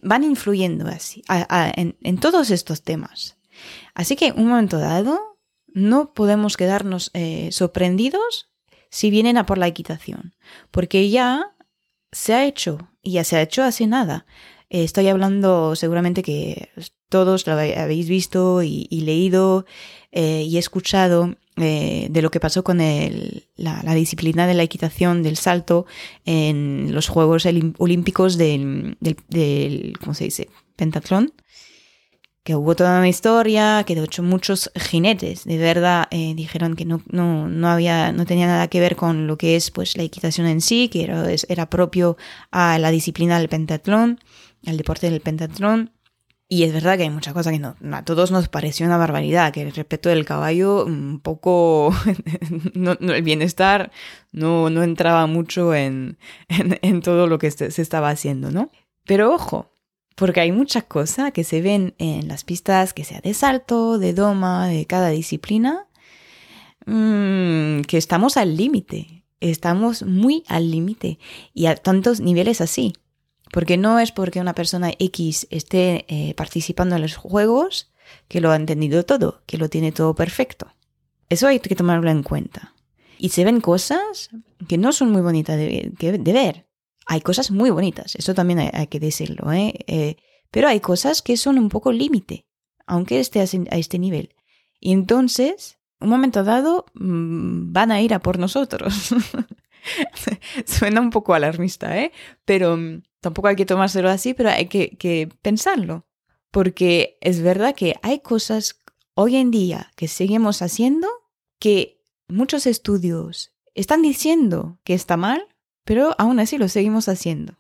van 0.02 0.24
influyendo 0.24 0.88
así 0.88 1.24
en, 1.76 2.18
todos 2.18 2.50
estos 2.50 2.82
temas. 2.82 3.38
Así 3.94 4.16
que 4.16 4.28
en 4.28 4.40
un 4.40 4.48
momento 4.48 4.80
dado 4.80 5.38
no 5.68 6.14
podemos 6.14 6.58
quedarnos 6.58 7.12
eh, 7.14 7.50
sorprendidos 7.52 8.50
si 8.90 9.12
vienen 9.12 9.38
a 9.38 9.46
por 9.46 9.60
la 9.60 9.68
equitación, 9.68 10.34
porque 10.72 11.10
ya 11.10 11.56
se 12.12 12.34
ha 12.34 12.46
hecho, 12.46 12.90
y 13.04 13.14
ya 13.14 13.24
se 13.24 13.36
ha 13.38 13.42
hecho 13.44 13.64
hace 13.64 13.86
nada. 13.86 14.26
Eh, 14.70 14.84
estoy 14.84 15.10
hablando 15.10 15.76
seguramente 15.76 16.24
que 16.24 16.70
todos 17.10 17.46
lo 17.46 17.54
habéis 17.54 18.10
visto 18.10 18.64
y, 18.64 18.88
leído 18.90 19.66
y 20.12 20.58
escuchado 20.58 21.36
eh, 21.58 22.08
de 22.10 22.22
lo 22.22 22.30
que 22.30 22.40
pasó 22.40 22.64
con 22.64 22.78
la, 22.78 23.96
disciplina 23.96 24.46
de 24.46 24.54
la 24.54 24.64
equitación 24.64 25.24
del 25.24 25.38
salto 25.38 25.88
en 26.26 26.94
los 26.94 27.08
Juegos 27.08 27.48
Olímpicos 27.80 28.38
del, 28.38 28.96
¿cómo 30.00 30.14
se 30.14 30.26
dice? 30.26 30.50
Pentatlón, 30.76 31.34
que 32.44 32.56
hubo 32.56 32.76
toda 32.76 33.00
una 33.00 33.10
historia, 33.10 33.84
que 33.86 33.96
de 33.96 34.04
hecho 34.04 34.22
muchos 34.22 34.72
jinetes 34.76 35.46
de 35.46 35.58
verdad 35.58 36.08
eh, 36.12 36.34
dijeron 36.36 36.76
que 36.76 36.86
no, 36.86 37.02
no, 37.08 37.68
había, 37.68 38.12
no 38.12 38.26
tenía 38.26 38.46
nada 38.46 38.68
que 38.68 38.80
ver 38.80 38.96
con 38.96 39.26
lo 39.26 39.38
que 39.38 39.56
es 39.56 39.72
pues 39.72 39.98
la 39.98 40.04
equitación 40.04 40.46
en 40.46 40.62
sí, 40.62 40.90
que 40.90 41.04
era, 41.04 41.26
era 41.50 41.70
propio 41.70 42.18
a 42.52 42.78
la 42.78 42.92
disciplina 42.92 43.40
del 43.40 43.50
pentatlón, 43.50 44.20
al 44.66 44.78
deporte 44.78 45.10
del 45.10 45.22
pentatlón. 45.22 45.92
Y 46.50 46.64
es 46.64 46.72
verdad 46.72 46.96
que 46.96 47.04
hay 47.04 47.10
muchas 47.10 47.34
cosas 47.34 47.52
que 47.52 47.60
no, 47.60 47.76
a 47.92 48.06
todos 48.06 48.32
nos 48.32 48.48
pareció 48.48 48.86
una 48.86 48.96
barbaridad, 48.96 49.52
que 49.52 49.64
el 49.64 49.74
respeto 49.74 50.08
del 50.08 50.24
caballo 50.24 50.86
un 50.86 51.20
poco, 51.20 51.94
el 52.74 53.22
bienestar 53.22 53.92
no, 54.32 54.70
no 54.70 54.82
entraba 54.84 55.28
mucho 55.28 55.76
en, 55.76 56.18
en, 56.48 57.02
todo 57.02 57.28
lo 57.28 57.38
que 57.38 57.52
se, 57.52 57.82
estaba 57.82 58.10
haciendo, 58.10 58.50
¿no? 58.50 58.72
Pero 59.06 59.34
ojo, 59.34 59.74
porque 60.16 60.40
hay 60.40 60.54
muchas 60.54 60.86
cosas 60.86 61.34
que 61.34 61.44
se 61.44 61.62
ven 61.62 61.96
en 61.98 62.30
las 62.30 62.46
pistas, 62.46 62.94
que 62.94 63.04
sea 63.04 63.20
de 63.20 63.34
salto, 63.34 64.00
de 64.00 64.14
doma, 64.14 64.68
de 64.68 64.86
cada 64.86 65.10
disciplina, 65.10 65.88
mm, 66.86 67.82
que 67.82 67.98
estamos 67.98 68.38
al 68.38 68.56
límite, 68.56 69.26
estamos 69.42 70.04
muy 70.04 70.44
al 70.48 70.72
límite 70.72 71.20
y 71.54 71.66
a 71.66 71.76
tantos 71.76 72.22
niveles 72.22 72.62
así. 72.62 72.94
Porque 73.52 73.78
no 73.78 74.00
es 74.00 74.12
porque 74.12 74.40
una 74.40 74.54
persona 74.54 74.92
X 75.00 75.48
esté 75.50 76.06
eh, 76.08 76.34
participando 76.36 76.96
en 76.96 77.02
los 77.02 77.16
juegos 77.16 77.92
que 78.28 78.42
lo 78.42 78.52
ha 78.52 78.56
entendido 78.56 79.06
todo, 79.06 79.42
que 79.46 79.58
lo 79.58 79.70
tiene 79.70 79.92
todo 79.92 80.16
perfecto. 80.16 80.68
Eso 81.30 81.48
hay 81.48 81.60
que 81.60 81.76
tomarlo 81.76 82.10
en 82.10 82.24
cuenta. 82.24 82.74
Y 83.18 83.30
se 83.30 83.44
ven 83.44 83.62
cosas 83.62 84.30
que 84.68 84.78
no 84.78 84.92
son 84.92 85.12
muy 85.12 85.22
bonitas 85.22 85.58
de, 85.58 85.92
ver. 86.34 86.68
Hay 87.06 87.22
cosas 87.22 87.52
muy 87.52 87.70
bonitas, 87.70 88.16
eso 88.16 88.34
también 88.34 88.70
hay, 88.74 88.88
que 88.88 89.00
decirlo. 89.00 89.52
¿eh? 89.52 89.74
¿eh? 89.88 90.18
pero 90.52 90.68
hay 90.68 90.80
cosas 90.80 91.22
que 91.22 91.38
son 91.38 91.58
un 91.58 91.70
poco 91.70 91.92
límite, 91.92 92.46
aunque 92.86 93.20
esté 93.20 93.40
a 93.40 93.78
este 93.78 94.00
nivel. 94.00 94.36
Y 94.80 94.92
entonces, 94.92 95.80
un 96.00 96.10
momento 96.10 96.44
dado, 96.44 96.86
mm, 96.94 97.72
van 97.72 97.92
a 97.92 98.02
ir 98.02 98.14
a 98.14 98.20
por 98.20 98.40
nosotros. 98.40 99.10
Suena 100.66 101.02
un 101.02 101.10
poco 101.10 101.34
alarmista, 101.34 101.98
¿eh? 101.98 102.12
Pero 102.46 102.78
mm, 102.78 103.04
tampoco 103.22 103.48
hay 103.48 103.56
que 103.56 103.66
tomárselo 103.66 104.10
así, 104.10 104.34
pero 104.34 104.50
hay 104.50 104.68
que, 104.68 105.30
pensarlo. 105.42 106.06
Porque 106.52 107.18
es 107.22 107.42
verdad 107.42 107.76
que 107.76 107.96
hay 108.02 108.20
cosas 108.20 108.82
hoy 109.14 109.36
en 109.36 109.52
día 109.52 109.92
que 109.96 110.08
seguimos 110.08 110.62
haciendo 110.62 111.08
que 111.60 112.02
muchos 112.28 112.66
estudios 112.66 113.54
están 113.74 114.02
diciendo 114.02 114.80
que 114.84 114.94
está 114.94 115.18
mal, 115.18 115.46
pero 115.84 116.16
aún 116.18 116.40
así 116.40 116.58
lo 116.58 116.68
seguimos 116.68 117.10
haciendo. 117.10 117.58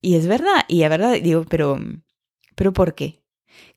Y 0.00 0.16
es 0.16 0.26
verdad, 0.26 0.64
y 0.68 0.82
es 0.82 0.90
verdad, 0.90 1.14
digo, 1.22 1.44
pero, 1.48 1.78
pero 2.54 2.72
¿por 2.72 2.94
qué? 2.94 3.22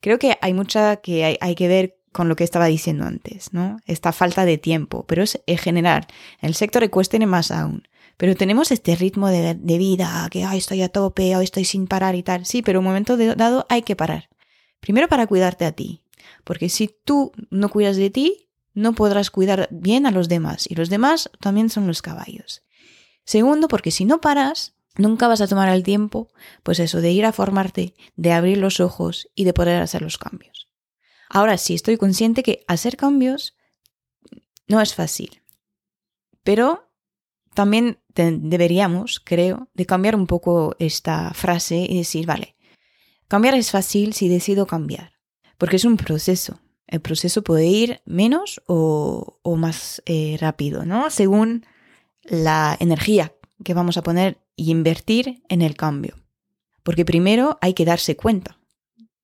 Creo 0.01 0.19
que 0.19 0.37
hay 0.41 0.53
mucha 0.53 0.97
que 0.97 1.23
hay, 1.23 1.37
hay 1.39 1.55
que 1.55 1.67
ver 1.67 1.96
con 2.17 2.29
lo 2.29 2.35
que 2.35 2.43
estaba 2.43 2.65
diciendo 2.65 3.05
antes, 3.05 3.53
¿no? 3.53 3.77
Esta 3.85 4.11
falta 4.11 4.43
de 4.43 4.57
tiempo, 4.57 5.05
pero 5.07 5.21
es 5.21 5.39
en 5.45 5.59
general. 5.59 6.07
En 6.41 6.49
el 6.49 6.55
sector 6.55 6.83
ecuestre 6.83 7.23
más 7.27 7.51
aún. 7.51 7.87
Pero 8.17 8.35
tenemos 8.35 8.71
este 8.71 8.95
ritmo 8.95 9.27
de, 9.27 9.53
vida, 9.77 10.27
que 10.31 10.43
Ay, 10.43 10.57
estoy 10.57 10.81
a 10.81 10.89
tope, 10.89 11.35
hoy 11.35 11.43
estoy 11.43 11.63
sin 11.63 11.85
parar 11.85 12.15
y 12.15 12.23
tal. 12.23 12.47
Sí, 12.47 12.63
pero 12.63 12.79
un 12.79 12.85
momento 12.85 13.17
dado 13.17 13.67
hay 13.69 13.83
que 13.83 13.95
parar. 13.95 14.29
Primero 14.79 15.07
para 15.07 15.27
cuidarte 15.27 15.65
a 15.65 15.73
ti, 15.73 16.01
porque 16.43 16.69
si 16.69 16.89
tú 17.05 17.33
no 17.51 17.69
cuidas 17.69 17.97
de 17.97 18.09
ti, 18.09 18.49
no 18.73 18.93
podrás 18.93 19.29
cuidar 19.29 19.67
bien 19.69 20.07
a 20.07 20.11
los 20.11 20.27
demás, 20.27 20.65
y 20.67 20.73
los 20.73 20.89
demás 20.89 21.29
también 21.39 21.69
son 21.69 21.85
los 21.85 22.01
caballos. 22.01 22.63
Segundo, 23.25 23.67
porque 23.67 23.91
si 23.91 24.05
no 24.05 24.21
paras, 24.21 24.73
nunca 24.97 25.27
vas 25.27 25.41
a 25.41 25.47
tomar 25.47 25.69
el 25.69 25.83
tiempo, 25.83 26.29
pues 26.63 26.79
eso, 26.79 26.99
de 26.99 27.11
ir 27.11 27.25
a 27.25 27.31
formarte, 27.31 27.93
de 28.15 28.31
abrir 28.31 28.57
los 28.57 28.79
ojos 28.79 29.29
y 29.35 29.43
de 29.43 29.53
poder 29.53 29.79
hacer 29.83 30.01
los 30.01 30.17
cambios. 30.17 30.66
Ahora 31.29 31.57
sí, 31.57 31.73
estoy 31.73 31.97
consciente 31.97 32.43
que 32.43 32.63
hacer 32.67 32.97
cambios 32.97 33.55
no 34.67 34.81
es 34.81 34.93
fácil, 34.93 35.41
pero 36.43 36.89
también 37.53 37.99
deberíamos, 38.13 39.19
creo, 39.19 39.69
de 39.73 39.85
cambiar 39.85 40.15
un 40.15 40.27
poco 40.27 40.75
esta 40.79 41.33
frase 41.33 41.85
y 41.89 41.97
decir, 41.97 42.25
vale, 42.25 42.55
cambiar 43.27 43.55
es 43.55 43.71
fácil 43.71 44.13
si 44.13 44.29
decido 44.29 44.67
cambiar, 44.67 45.13
porque 45.57 45.77
es 45.77 45.85
un 45.85 45.97
proceso. 45.97 46.59
El 46.87 47.01
proceso 47.01 47.43
puede 47.43 47.65
ir 47.65 48.01
menos 48.05 48.61
o, 48.65 49.39
más 49.57 50.01
eh, 50.05 50.37
rápido, 50.39 50.85
¿no? 50.85 51.09
Según 51.09 51.65
la 52.23 52.77
energía 52.79 53.33
que 53.63 53.73
vamos 53.73 53.97
a 53.97 54.03
poner 54.03 54.37
y 54.55 54.71
invertir 54.71 55.43
en 55.49 55.61
el 55.61 55.75
cambio. 55.75 56.15
Porque 56.83 57.03
primero 57.03 57.57
hay 57.61 57.73
que 57.73 57.83
darse 57.83 58.15
cuenta 58.15 58.56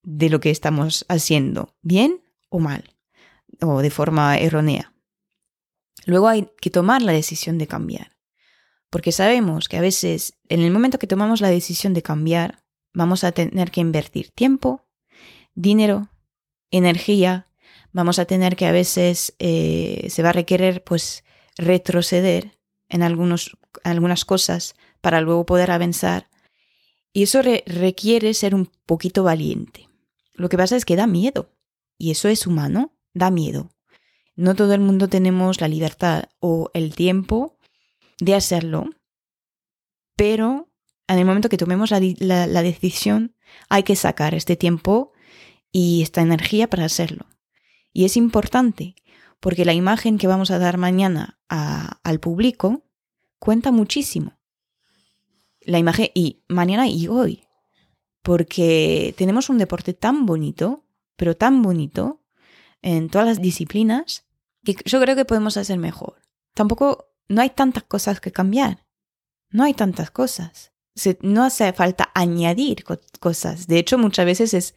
de 0.04 0.30
lo 0.30 0.40
que 0.40 0.52
estamos 0.52 1.06
haciendo, 1.10 1.76
bien 1.82 2.22
o 2.50 2.60
mal, 2.60 2.96
o 3.62 3.82
de 3.82 3.90
forma 3.90 4.38
errónea. 4.38 4.94
Luego 6.06 6.28
hay 6.28 6.50
que 6.62 6.70
tomar 6.70 7.02
la 7.02 7.14
decisión 7.14 7.58
de 7.58 7.68
cambiar. 7.68 8.18
Porque 8.90 9.12
sabemos 9.12 9.70
que 9.70 9.78
a 9.78 9.82
veces, 9.82 10.38
en 10.50 10.62
el 10.62 10.72
momento 10.72 11.00
que 11.00 11.08
tomamos 11.08 11.42
la 11.42 11.50
decisión 11.50 11.94
de 11.94 12.04
cambiar, 12.04 12.64
vamos 12.94 13.24
a 13.24 13.32
tener 13.32 13.72
que 13.72 13.82
invertir 13.82 14.30
tiempo, 14.30 14.86
dinero, 15.56 16.10
energía, 16.70 17.48
vamos 17.92 18.20
a 18.20 18.26
tener 18.26 18.56
que 18.56 18.68
a 18.68 18.72
veces 18.72 19.34
eh, 19.40 20.08
se 20.10 20.22
va 20.22 20.30
a 20.30 20.34
requerir 20.34 20.84
pues 20.84 21.24
retroceder 21.58 22.60
en 22.90 23.02
algunos, 23.04 23.58
algunas 23.84 24.26
cosas 24.26 24.76
para 25.02 25.22
luego 25.22 25.46
poder 25.46 25.72
avanzar. 25.72 26.30
Y 27.14 27.24
eso 27.24 27.42
requiere 27.42 28.34
ser 28.34 28.54
un 28.54 28.70
poquito 28.86 29.24
valiente. 29.24 29.88
Lo 30.34 30.50
que 30.50 30.58
pasa 30.58 30.76
es 30.76 30.86
que 30.86 30.96
da 30.96 31.08
miedo. 31.08 31.52
Y 31.98 32.12
eso 32.12 32.28
es 32.28 32.48
humano, 32.48 32.98
da 33.14 33.32
miedo. 33.32 33.70
No 34.36 34.56
todo 34.56 34.74
el 34.74 34.82
mundo 34.82 35.08
tenemos 35.08 35.62
la 35.62 35.68
libertad 35.68 36.26
o 36.40 36.72
el 36.74 36.96
tiempo 36.96 37.60
de 38.20 38.36
hacerlo, 38.36 38.90
pero 40.16 40.70
en 41.08 41.20
el 41.20 41.26
momento 41.26 41.50
que 41.50 41.58
tomemos 41.58 41.92
la, 41.92 42.00
decisión 42.62 43.36
hay 43.70 43.84
que 43.84 43.96
sacar 43.96 44.34
este 44.34 44.56
tiempo 44.56 45.12
y 45.72 46.02
esta 46.02 46.22
energía 46.22 46.70
para 46.70 46.86
hacerlo. 46.86 47.28
Y 47.92 48.06
es 48.06 48.18
importante 48.18 48.96
porque 49.40 49.66
la 49.66 49.74
imagen 49.74 50.18
que 50.18 50.28
vamos 50.28 50.50
a 50.50 50.60
dar 50.60 50.78
mañana 50.78 51.40
al 51.48 52.20
público 52.20 52.86
cuenta 53.38 53.72
muchísimo. 53.72 54.40
La 55.62 55.78
imagen 55.78 56.10
y 56.14 56.44
mañana 56.48 56.88
y 56.88 57.08
hoy. 57.08 57.43
Porque 58.24 59.14
tenemos 59.18 59.50
un 59.50 59.60
deporte 59.60 59.94
tan 59.94 60.26
bonito, 60.26 60.84
pero 61.16 61.38
tan 61.38 61.62
bonito, 61.62 62.22
en 62.82 63.10
todas 63.10 63.28
las 63.28 63.42
disciplinas, 63.42 64.26
que 64.64 64.76
yo 64.86 65.00
creo 65.00 65.16
que 65.16 65.26
podemos 65.26 65.58
hacer 65.58 65.78
mejor. 65.78 66.22
Tampoco 66.56 67.14
no 67.28 67.42
hay 67.42 67.50
tantas 67.50 67.84
cosas 67.84 68.20
que 68.20 68.32
cambiar. 68.32 68.86
No 69.50 69.64
hay 69.64 69.74
tantas 69.74 70.12
cosas. 70.12 70.72
no 71.22 71.44
hace 71.44 71.74
falta 71.74 72.12
añadir 72.14 72.84
cosas. 73.20 73.68
De 73.68 73.80
hecho, 73.80 73.98
muchas 73.98 74.28
veces 74.28 74.54
es 74.54 74.76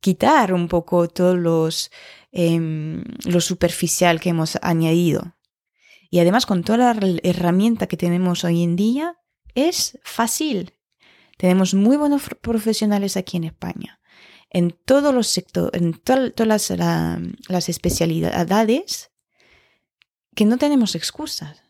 quitar 0.00 0.52
un 0.52 0.66
poco 0.66 1.06
todo 1.08 1.36
los, 1.36 1.92
em, 2.32 3.04
lo 3.24 3.40
superficial 3.40 4.20
que 4.20 4.30
hemos 4.30 4.58
añadido. 4.60 5.36
Y 6.10 6.18
además, 6.18 6.46
con 6.46 6.64
toda 6.64 6.78
la 6.78 7.18
herramienta 7.22 7.86
que 7.86 7.96
tenemos 7.96 8.42
hoy 8.42 8.64
en 8.64 8.74
día, 8.74 9.16
es 9.54 10.00
fácil. 10.02 10.74
Tenemos 11.42 11.74
muy 11.74 11.96
buenos 11.96 12.22
profesionales 12.40 13.16
aquí 13.16 13.36
en 13.36 13.42
España. 13.42 14.00
En 14.48 14.70
todos 14.70 15.12
los 15.12 15.26
sectores, 15.26 15.82
en 15.82 15.92
todas 15.92 16.70
las, 16.70 17.68
especialidades, 17.68 19.10
que 20.36 20.44
no 20.44 20.56
tenemos 20.56 20.94
excusas. 20.94 21.64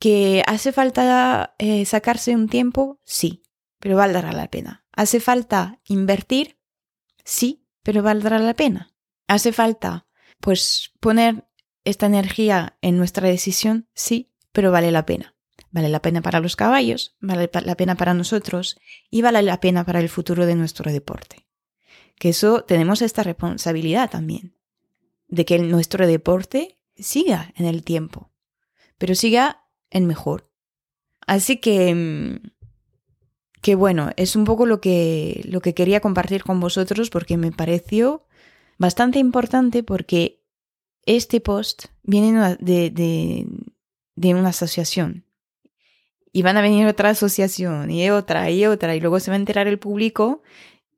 ¿Que 0.00 0.42
hace 0.48 0.72
falta 0.72 1.54
eh, 1.60 1.84
sacarse 1.84 2.34
un 2.34 2.48
tiempo? 2.48 2.98
Sí, 3.04 3.44
pero 3.78 3.96
valdrá 3.96 4.32
la 4.32 4.50
pena. 4.50 4.84
¿Hace 4.90 5.20
falta 5.20 5.78
invertir? 5.84 6.58
Sí, 7.24 7.68
pero 7.84 8.02
valdrá 8.02 8.40
la 8.40 8.54
pena. 8.54 8.96
¿Hace 9.28 9.52
falta, 9.52 10.08
pues, 10.40 10.90
poner 10.98 11.46
esta 11.84 12.06
energía 12.06 12.78
en 12.82 12.98
nuestra 12.98 13.28
decisión? 13.28 13.88
Sí, 13.94 14.32
pero 14.50 14.72
vale 14.72 14.90
la 14.90 15.06
pena. 15.06 15.33
Vale 15.74 15.88
la 15.88 16.00
pena 16.00 16.22
para 16.22 16.38
los 16.38 16.54
caballos, 16.54 17.16
vale 17.20 17.50
la 17.52 17.74
pena 17.74 17.96
para 17.96 18.14
nosotros 18.14 18.78
y 19.10 19.22
vale 19.22 19.42
la 19.42 19.58
pena 19.58 19.84
para 19.84 19.98
el 19.98 20.08
futuro 20.08 20.46
de 20.46 20.54
nuestro 20.54 20.92
deporte. 20.92 21.48
Que 22.16 22.28
eso 22.28 22.62
tenemos 22.62 23.02
esta 23.02 23.24
responsabilidad 23.24 24.08
también, 24.08 24.54
de 25.26 25.44
que 25.44 25.58
nuestro 25.58 26.06
deporte 26.06 26.78
siga 26.96 27.52
en 27.56 27.66
el 27.66 27.82
tiempo, 27.82 28.30
pero 28.98 29.16
siga 29.16 29.64
en 29.90 30.06
mejor. 30.06 30.48
Así 31.26 31.56
que, 31.56 31.92
mm, 31.92 32.52
que 33.60 33.74
bueno, 33.74 34.10
es 34.16 34.36
un 34.36 34.44
poco 34.44 34.66
lo 34.66 34.80
que, 34.80 35.42
lo 35.44 35.60
que 35.60 35.74
quería 35.74 35.98
compartir 35.98 36.44
con 36.44 36.60
vosotros 36.60 37.10
porque 37.10 37.36
me 37.36 37.50
pareció 37.50 38.28
bastante 38.78 39.18
importante 39.18 39.82
porque 39.82 40.40
este 41.04 41.40
post 41.40 41.86
viene 42.04 42.56
de, 42.60 42.90
de, 42.90 43.48
de 44.14 44.34
una 44.36 44.50
asociación. 44.50 45.24
Y 46.34 46.42
van 46.42 46.56
a 46.56 46.62
venir 46.62 46.88
otra 46.88 47.10
asociación 47.10 47.92
y 47.92 48.10
otra 48.10 48.50
y 48.50 48.66
otra 48.66 48.96
y 48.96 49.00
luego 49.00 49.20
se 49.20 49.30
va 49.30 49.36
a 49.36 49.38
enterar 49.38 49.68
el 49.68 49.78
público. 49.78 50.42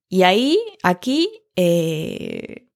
Y 0.09 0.23
ahí, 0.23 0.59
aquí, 0.83 1.29
eh, 1.57 2.71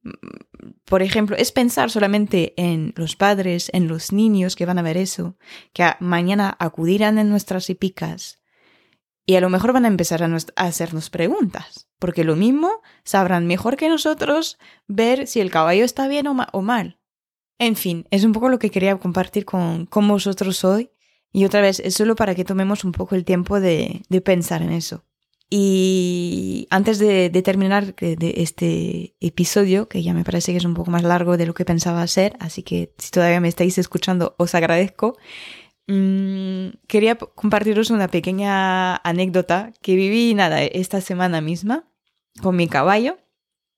por 0.84 1.00
ejemplo, 1.00 1.36
es 1.36 1.52
pensar 1.52 1.90
solamente 1.90 2.52
en 2.58 2.92
los 2.96 3.16
padres, 3.16 3.70
en 3.72 3.88
los 3.88 4.12
niños 4.12 4.56
que 4.56 4.66
van 4.66 4.78
a 4.78 4.82
ver 4.82 4.98
eso, 4.98 5.38
que 5.72 5.84
mañana 6.00 6.54
acudirán 6.58 7.18
en 7.18 7.30
nuestras 7.30 7.70
hipicas 7.70 8.40
y 9.24 9.36
a 9.36 9.40
lo 9.40 9.48
mejor 9.48 9.72
van 9.72 9.84
a 9.84 9.88
empezar 9.88 10.22
a, 10.22 10.36
hacernos 10.56 11.08
preguntas, 11.08 11.88
porque 11.98 12.24
lo 12.24 12.36
mismo 12.36 12.82
sabrán 13.04 13.46
mejor 13.46 13.76
que 13.76 13.88
nosotros 13.88 14.58
ver 14.86 15.26
si 15.26 15.40
el 15.40 15.50
caballo 15.50 15.84
está 15.84 16.08
bien 16.08 16.26
o, 16.26 16.36
o 16.52 16.62
mal. 16.62 16.98
En 17.58 17.76
fin, 17.76 18.06
es 18.10 18.24
un 18.24 18.32
poco 18.32 18.48
lo 18.48 18.58
que 18.58 18.70
quería 18.70 18.96
compartir 18.96 19.44
con, 19.44 19.86
con 19.86 20.08
vosotros 20.08 20.64
hoy. 20.64 20.90
Y 21.32 21.44
otra 21.44 21.60
vez, 21.60 21.80
es 21.80 21.94
solo 21.94 22.16
para 22.16 22.34
que 22.34 22.44
tomemos 22.44 22.84
un 22.84 22.92
poco 22.92 23.14
el 23.14 23.24
tiempo 23.24 23.60
de, 23.60 24.02
de 24.08 24.20
pensar 24.20 24.62
en 24.62 24.72
eso. 24.72 25.04
Y 25.48 26.68
antes 26.70 27.00
de, 27.00 27.28
de, 27.28 27.42
terminar 27.42 27.94
de 27.96 28.34
este 28.36 29.16
episodio, 29.18 29.88
que 29.88 30.02
ya 30.02 30.14
me 30.14 30.22
parece 30.22 30.52
que 30.52 30.58
es 30.58 30.64
un 30.64 30.74
poco 30.74 30.92
más 30.92 31.02
largo 31.02 31.36
de 31.36 31.46
lo 31.46 31.54
que 31.54 31.64
pensaba 31.64 32.06
ser, 32.06 32.36
así 32.38 32.62
que 32.62 32.94
si 32.98 33.10
todavía 33.10 33.40
me 33.40 33.48
estáis 33.48 33.76
escuchando, 33.76 34.36
os 34.38 34.54
agradezco. 34.54 35.16
Mmm, 35.88 36.68
quería 36.86 37.16
compartiros 37.16 37.90
una 37.90 38.06
pequeña 38.06 38.96
anécdota 38.98 39.72
que 39.82 39.96
viví, 39.96 40.34
nada, 40.34 40.62
esta 40.62 41.00
semana 41.00 41.40
misma 41.40 41.90
con 42.40 42.54
mi 42.54 42.68
caballo. 42.68 43.18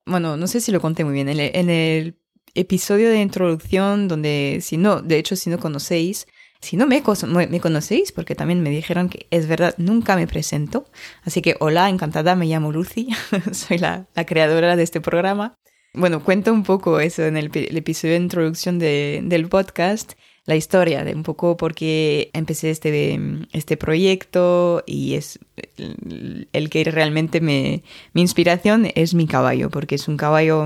Bueno, 0.04 0.36
no 0.36 0.46
sé 0.46 0.60
si 0.60 0.72
lo 0.72 0.80
conté 0.80 1.04
muy 1.04 1.14
bien. 1.14 1.30
En 1.30 1.40
el, 1.40 1.50
en 1.54 1.70
el 1.70 2.18
episodio 2.54 3.08
de 3.08 3.22
introducción 3.22 4.08
donde, 4.08 4.58
si 4.60 4.76
no, 4.76 5.00
de 5.00 5.18
hecho, 5.18 5.36
si 5.36 5.48
no 5.48 5.58
conocéis, 5.58 6.26
si 6.62 6.76
no 6.76 6.86
me, 6.86 7.02
me, 7.48 7.60
conocéis, 7.60 8.12
porque 8.12 8.36
también 8.36 8.62
me 8.62 8.70
dijeron 8.70 9.08
que 9.08 9.26
es 9.30 9.48
verdad, 9.48 9.74
nunca 9.78 10.14
me 10.14 10.28
presento. 10.28 10.86
Así 11.24 11.42
que 11.42 11.56
hola, 11.58 11.88
encantada, 11.88 12.36
me 12.36 12.46
llamo 12.46 12.70
Lucy, 12.70 13.08
soy 13.52 13.78
la, 13.78 14.06
la, 14.14 14.24
creadora 14.24 14.76
de 14.76 14.84
este 14.84 15.00
programa. 15.00 15.58
Bueno, 15.92 16.22
cuento 16.24 16.52
un 16.52 16.62
poco 16.62 17.00
eso 17.00 17.24
en 17.24 17.36
el, 17.36 17.50
episodio 17.54 18.14
de 18.14 18.20
introducción 18.20 18.78
de, 18.78 19.20
del 19.24 19.48
podcast, 19.48 20.12
la 20.46 20.54
historia 20.54 21.04
de 21.04 21.14
un 21.14 21.24
poco 21.24 21.56
por 21.56 21.74
qué 21.74 22.30
empecé 22.32 22.70
este, 22.70 23.18
este 23.52 23.76
proyecto 23.76 24.84
y 24.86 25.14
es 25.14 25.40
el, 25.76 26.48
el 26.52 26.70
que 26.70 26.84
realmente 26.84 27.40
me, 27.40 27.82
mi 28.12 28.22
inspiración 28.22 28.88
es 28.94 29.14
mi 29.14 29.26
caballo, 29.26 29.68
porque 29.68 29.96
es 29.96 30.06
un 30.06 30.16
caballo 30.16 30.64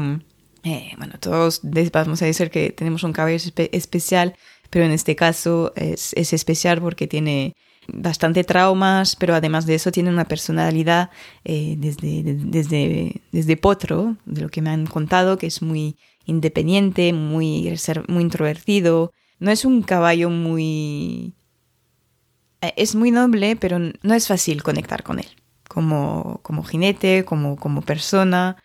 eh, 0.66 0.90
bueno, 0.98 1.14
todos 1.20 1.60
vamos 1.92 2.22
a 2.22 2.26
decir 2.26 2.50
que 2.50 2.70
tenemos 2.70 3.04
un 3.04 3.12
caballo 3.12 3.36
especial, 3.70 4.34
pero 4.70 4.84
en 4.84 4.92
este 4.92 5.16
caso 5.16 5.72
es, 5.76 6.12
es, 6.14 6.32
especial 6.32 6.80
porque 6.80 7.06
tiene 7.06 7.54
bastante 7.88 8.44
traumas, 8.44 9.16
pero 9.16 9.34
además 9.34 9.66
de 9.66 9.74
eso 9.74 9.92
tiene 9.92 10.10
una 10.10 10.24
personalidad 10.24 11.10
eh, 11.44 11.76
desde, 11.78 12.22
desde, 12.24 13.22
desde 13.32 13.56
potro, 13.56 14.16
de 14.24 14.42
lo 14.42 14.48
que 14.48 14.62
me 14.62 14.70
han 14.70 14.86
contado, 14.86 15.38
que 15.38 15.46
es 15.46 15.62
muy 15.62 15.96
independiente, 16.24 17.12
muy, 17.12 17.72
muy 18.08 18.22
introvertido. 18.22 19.12
No 19.38 19.50
es 19.50 19.64
un 19.64 19.82
caballo 19.82 20.30
muy... 20.30 21.34
Eh, 22.60 22.74
es 22.76 22.94
muy 22.94 23.10
noble, 23.10 23.56
pero 23.56 23.78
no 23.78 24.14
es 24.14 24.26
fácil 24.26 24.62
conectar 24.62 25.02
con 25.02 25.18
él, 25.18 25.28
como, 25.68 26.40
como 26.42 26.64
jinete, 26.64 27.24
como, 27.24 27.56
como 27.56 27.82
persona. 27.82 28.56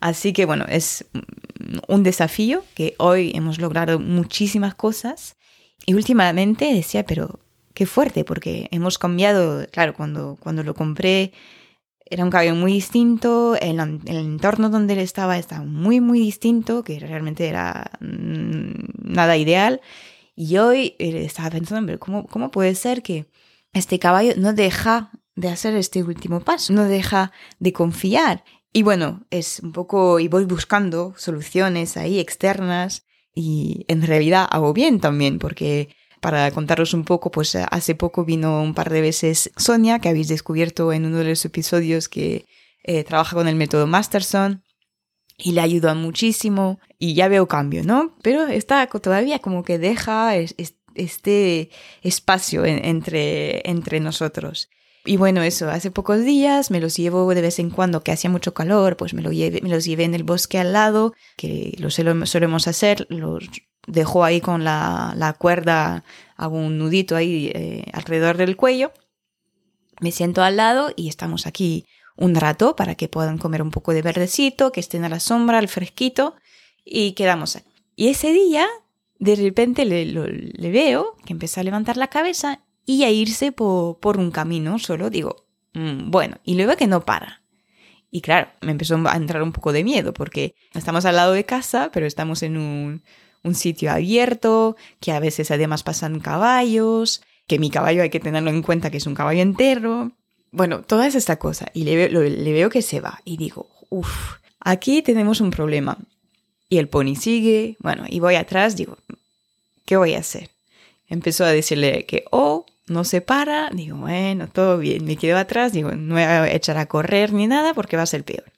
Así 0.00 0.32
que 0.32 0.46
bueno, 0.46 0.64
es 0.68 1.04
un 1.88 2.02
desafío 2.02 2.64
que 2.74 2.94
hoy 2.98 3.32
hemos 3.34 3.58
logrado 3.58 3.98
muchísimas 3.98 4.74
cosas 4.74 5.36
y 5.86 5.94
últimamente 5.94 6.72
decía, 6.72 7.04
pero 7.04 7.40
qué 7.74 7.86
fuerte, 7.86 8.24
porque 8.24 8.68
hemos 8.70 8.98
cambiado, 8.98 9.66
claro, 9.70 9.94
cuando, 9.94 10.36
cuando 10.40 10.62
lo 10.62 10.74
compré 10.74 11.32
era 12.10 12.24
un 12.24 12.30
caballo 12.30 12.56
muy 12.56 12.72
distinto, 12.72 13.56
el, 13.60 13.78
el 13.78 14.16
entorno 14.16 14.68
donde 14.68 14.94
él 14.94 14.98
estaba 14.98 15.38
estaba 15.38 15.64
muy, 15.64 16.00
muy 16.00 16.18
distinto, 16.18 16.82
que 16.82 16.98
realmente 16.98 17.46
era 17.46 17.92
mm, 18.00 19.12
nada 19.12 19.36
ideal. 19.36 19.80
Y 20.34 20.56
hoy 20.56 20.96
eh, 20.98 21.24
estaba 21.24 21.50
pensando, 21.50 21.86
pero 21.86 22.00
¿cómo, 22.00 22.26
¿cómo 22.26 22.50
puede 22.50 22.74
ser 22.74 23.02
que 23.02 23.26
este 23.72 24.00
caballo 24.00 24.32
no 24.36 24.52
deja 24.52 25.12
de 25.36 25.48
hacer 25.48 25.76
este 25.76 26.02
último 26.02 26.40
paso, 26.40 26.72
no 26.72 26.84
deja 26.84 27.30
de 27.60 27.72
confiar 27.72 28.42
y 28.72 28.82
bueno, 28.82 29.26
es 29.30 29.60
un 29.60 29.72
poco, 29.72 30.20
y 30.20 30.28
voy 30.28 30.44
buscando 30.44 31.14
soluciones 31.16 31.96
ahí 31.96 32.20
externas 32.20 33.04
y 33.34 33.84
en 33.88 34.02
realidad 34.06 34.46
hago 34.50 34.72
bien 34.72 35.00
también 35.00 35.38
porque 35.38 35.94
para 36.20 36.50
contaros 36.50 36.94
un 36.94 37.04
poco, 37.04 37.30
pues 37.30 37.54
hace 37.56 37.94
poco 37.94 38.24
vino 38.24 38.62
un 38.62 38.74
par 38.74 38.90
de 38.90 39.00
veces 39.00 39.50
Sonia, 39.56 39.98
que 39.98 40.10
habéis 40.10 40.28
descubierto 40.28 40.92
en 40.92 41.06
uno 41.06 41.18
de 41.18 41.24
los 41.24 41.44
episodios 41.44 42.08
que 42.08 42.44
eh, 42.84 43.04
trabaja 43.04 43.34
con 43.34 43.48
el 43.48 43.56
método 43.56 43.86
Masterson 43.86 44.62
y 45.36 45.52
le 45.52 45.62
ayuda 45.62 45.94
muchísimo 45.94 46.78
y 46.98 47.14
ya 47.14 47.28
veo 47.28 47.48
cambio, 47.48 47.82
¿no? 47.82 48.16
Pero 48.22 48.46
está 48.46 48.86
todavía 48.86 49.38
como 49.38 49.64
que 49.64 49.78
deja 49.78 50.36
este 50.36 51.70
espacio 52.02 52.64
entre, 52.66 53.68
entre 53.68 54.00
nosotros. 54.00 54.68
Y 55.04 55.16
bueno, 55.16 55.42
eso, 55.42 55.70
hace 55.70 55.90
pocos 55.90 56.24
días 56.24 56.70
me 56.70 56.80
los 56.80 56.96
llevo 56.96 57.34
de 57.34 57.40
vez 57.40 57.58
en 57.58 57.70
cuando, 57.70 58.02
que 58.02 58.12
hacía 58.12 58.28
mucho 58.28 58.52
calor, 58.52 58.96
pues 58.96 59.14
me, 59.14 59.22
lo 59.22 59.32
lleve, 59.32 59.60
me 59.62 59.70
los 59.70 59.84
llevé 59.84 60.04
en 60.04 60.14
el 60.14 60.24
bosque 60.24 60.58
al 60.58 60.74
lado, 60.74 61.14
que 61.36 61.74
lo 61.78 61.90
solemos 61.90 62.68
hacer, 62.68 63.06
los 63.08 63.48
dejo 63.86 64.24
ahí 64.24 64.42
con 64.42 64.62
la, 64.62 65.14
la 65.16 65.32
cuerda, 65.32 66.04
hago 66.36 66.56
un 66.56 66.76
nudito 66.76 67.16
ahí 67.16 67.50
eh, 67.54 67.84
alrededor 67.94 68.36
del 68.36 68.56
cuello, 68.56 68.92
me 70.00 70.12
siento 70.12 70.42
al 70.42 70.56
lado 70.56 70.92
y 70.96 71.08
estamos 71.08 71.46
aquí 71.46 71.86
un 72.16 72.34
rato 72.34 72.76
para 72.76 72.94
que 72.94 73.08
puedan 73.08 73.38
comer 73.38 73.62
un 73.62 73.70
poco 73.70 73.94
de 73.94 74.02
verdecito, 74.02 74.70
que 74.72 74.80
estén 74.80 75.04
a 75.04 75.08
la 75.08 75.20
sombra, 75.20 75.58
al 75.58 75.68
fresquito, 75.68 76.34
y 76.84 77.12
quedamos 77.12 77.56
ahí. 77.56 77.62
Y 77.96 78.08
ese 78.08 78.32
día, 78.32 78.66
de 79.18 79.36
repente 79.36 79.86
le, 79.86 80.04
le 80.04 80.70
veo 80.70 81.16
que 81.24 81.32
empieza 81.32 81.62
a 81.62 81.64
levantar 81.64 81.96
la 81.96 82.08
cabeza 82.08 82.60
y 82.86 83.04
a 83.04 83.10
irse 83.10 83.52
por, 83.52 84.16
un 84.16 84.30
camino 84.30 84.78
solo, 84.78 85.10
digo, 85.10 85.46
mm, 85.74 86.10
bueno, 86.10 86.38
y 86.44 86.54
luego 86.54 86.76
que 86.76 86.86
no 86.86 87.04
para. 87.04 87.42
Y 88.10 88.22
claro, 88.22 88.48
me 88.60 88.72
empezó 88.72 89.00
a 89.06 89.16
entrar 89.16 89.42
un 89.42 89.52
poco 89.52 89.72
de 89.72 89.84
miedo 89.84 90.12
porque 90.12 90.54
estamos 90.74 91.04
al 91.04 91.16
lado 91.16 91.32
de 91.32 91.44
casa, 91.44 91.90
pero 91.92 92.06
estamos 92.06 92.42
en 92.42 92.56
un, 92.56 93.02
un 93.44 93.54
sitio 93.54 93.92
abierto, 93.92 94.76
que 95.00 95.12
a 95.12 95.20
veces 95.20 95.50
además 95.50 95.82
pasan 95.82 96.18
caballos, 96.18 97.22
que 97.46 97.58
mi 97.58 97.70
caballo 97.70 98.02
hay 98.02 98.10
que 98.10 98.20
tenerlo 98.20 98.50
en 98.50 98.62
cuenta 98.62 98.90
que 98.90 98.96
es 98.96 99.06
un 99.06 99.14
caballo 99.14 99.42
entero. 99.42 100.12
Bueno, 100.50 100.82
toda 100.82 101.06
esta 101.06 101.38
cosa. 101.38 101.66
Y 101.72 101.84
le, 101.84 102.08
le 102.08 102.52
veo 102.52 102.70
que 102.70 102.82
se 102.82 103.00
va 103.00 103.20
y 103.24 103.36
digo, 103.36 103.68
uff, 103.88 104.34
aquí 104.58 105.02
tenemos 105.02 105.40
un 105.40 105.50
problema. 105.50 105.98
Y 106.68 106.78
el 106.78 106.88
pony 106.88 107.16
sigue, 107.16 107.76
bueno, 107.80 108.04
y 108.08 108.20
voy 108.20 108.36
atrás, 108.36 108.76
digo, 108.76 108.96
¿qué 109.84 109.96
voy 109.96 110.14
a 110.14 110.20
hacer? 110.20 110.50
Empezó 111.10 111.44
a 111.44 111.50
decirle 111.50 112.06
que, 112.06 112.24
oh, 112.30 112.64
no 112.86 113.04
se 113.04 113.20
para, 113.20 113.68
digo, 113.70 113.96
bueno, 113.96 114.48
todo 114.48 114.78
bien, 114.78 115.04
me 115.04 115.16
quedo 115.16 115.36
atrás, 115.36 115.72
digo, 115.72 115.90
no 115.90 116.14
voy 116.14 116.22
a 116.22 116.52
echar 116.52 116.78
a 116.78 116.86
correr 116.86 117.32
ni 117.32 117.46
nada 117.46 117.74
porque 117.74 117.96
va 117.96 118.04
a 118.04 118.06
ser 118.06 118.24
peor. 118.24 118.52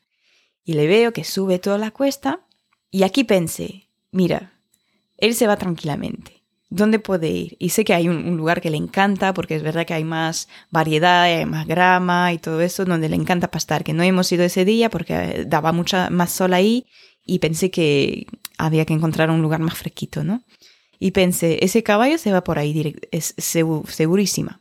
Y 0.65 0.75
le 0.75 0.87
veo 0.87 1.13
que 1.13 1.25
sube 1.25 1.59
toda 1.59 1.79
la 1.79 1.91
cuesta 1.91 2.41
y 2.91 3.03
aquí 3.03 3.25
pensé, 3.25 3.89
mira, 4.11 4.53
él 5.17 5.35
se 5.35 5.47
va 5.47 5.57
tranquilamente. 5.57 6.43
dónde 6.69 6.99
puede 6.99 7.29
ir. 7.29 7.57
Y 7.59 7.69
sé 7.71 7.85
que 7.85 7.93
hay 7.93 8.09
un, 8.09 8.37
lugar 8.37 8.63
que 8.63 8.71
le 8.71 8.79
encanta 8.79 9.35
porque 9.35 9.57
es 9.57 9.63
verdad 9.63 9.85
que 9.85 9.93
hay 9.95 10.05
más 10.05 10.49
variedad, 10.71 11.25
hay 11.25 11.45
más 11.45 11.67
grama 11.67 12.33
y 12.33 12.39
todo 12.39 12.61
eso 12.63 12.85
donde 12.87 13.11
le 13.11 13.17
encanta 13.17 13.51
pastar, 13.51 13.85
que 13.85 13.93
no 13.93 14.03
hemos 14.03 14.33
ido 14.33 14.45
ese 14.45 14.65
día 14.65 14.89
porque 14.89 15.45
daba 15.47 15.73
mucha 15.73 16.09
más 16.09 16.33
sol 16.33 16.55
ahí 16.55 16.87
y 17.27 17.41
pensé 17.41 17.71
que 17.71 18.27
había 18.57 18.87
que 18.87 18.95
encontrar 18.95 19.31
un 19.31 19.43
lugar 19.43 19.61
más 19.61 19.77
fresquito, 19.77 20.25
¿no? 20.25 20.43
Y 21.05 21.11
pensé, 21.11 21.65
ese 21.65 21.83
caballo 21.83 22.17
se 22.17 22.31
va 22.31 22.45
por 22.45 22.61
ahí, 22.61 22.95
es 23.11 23.35
segurísima. 23.37 24.61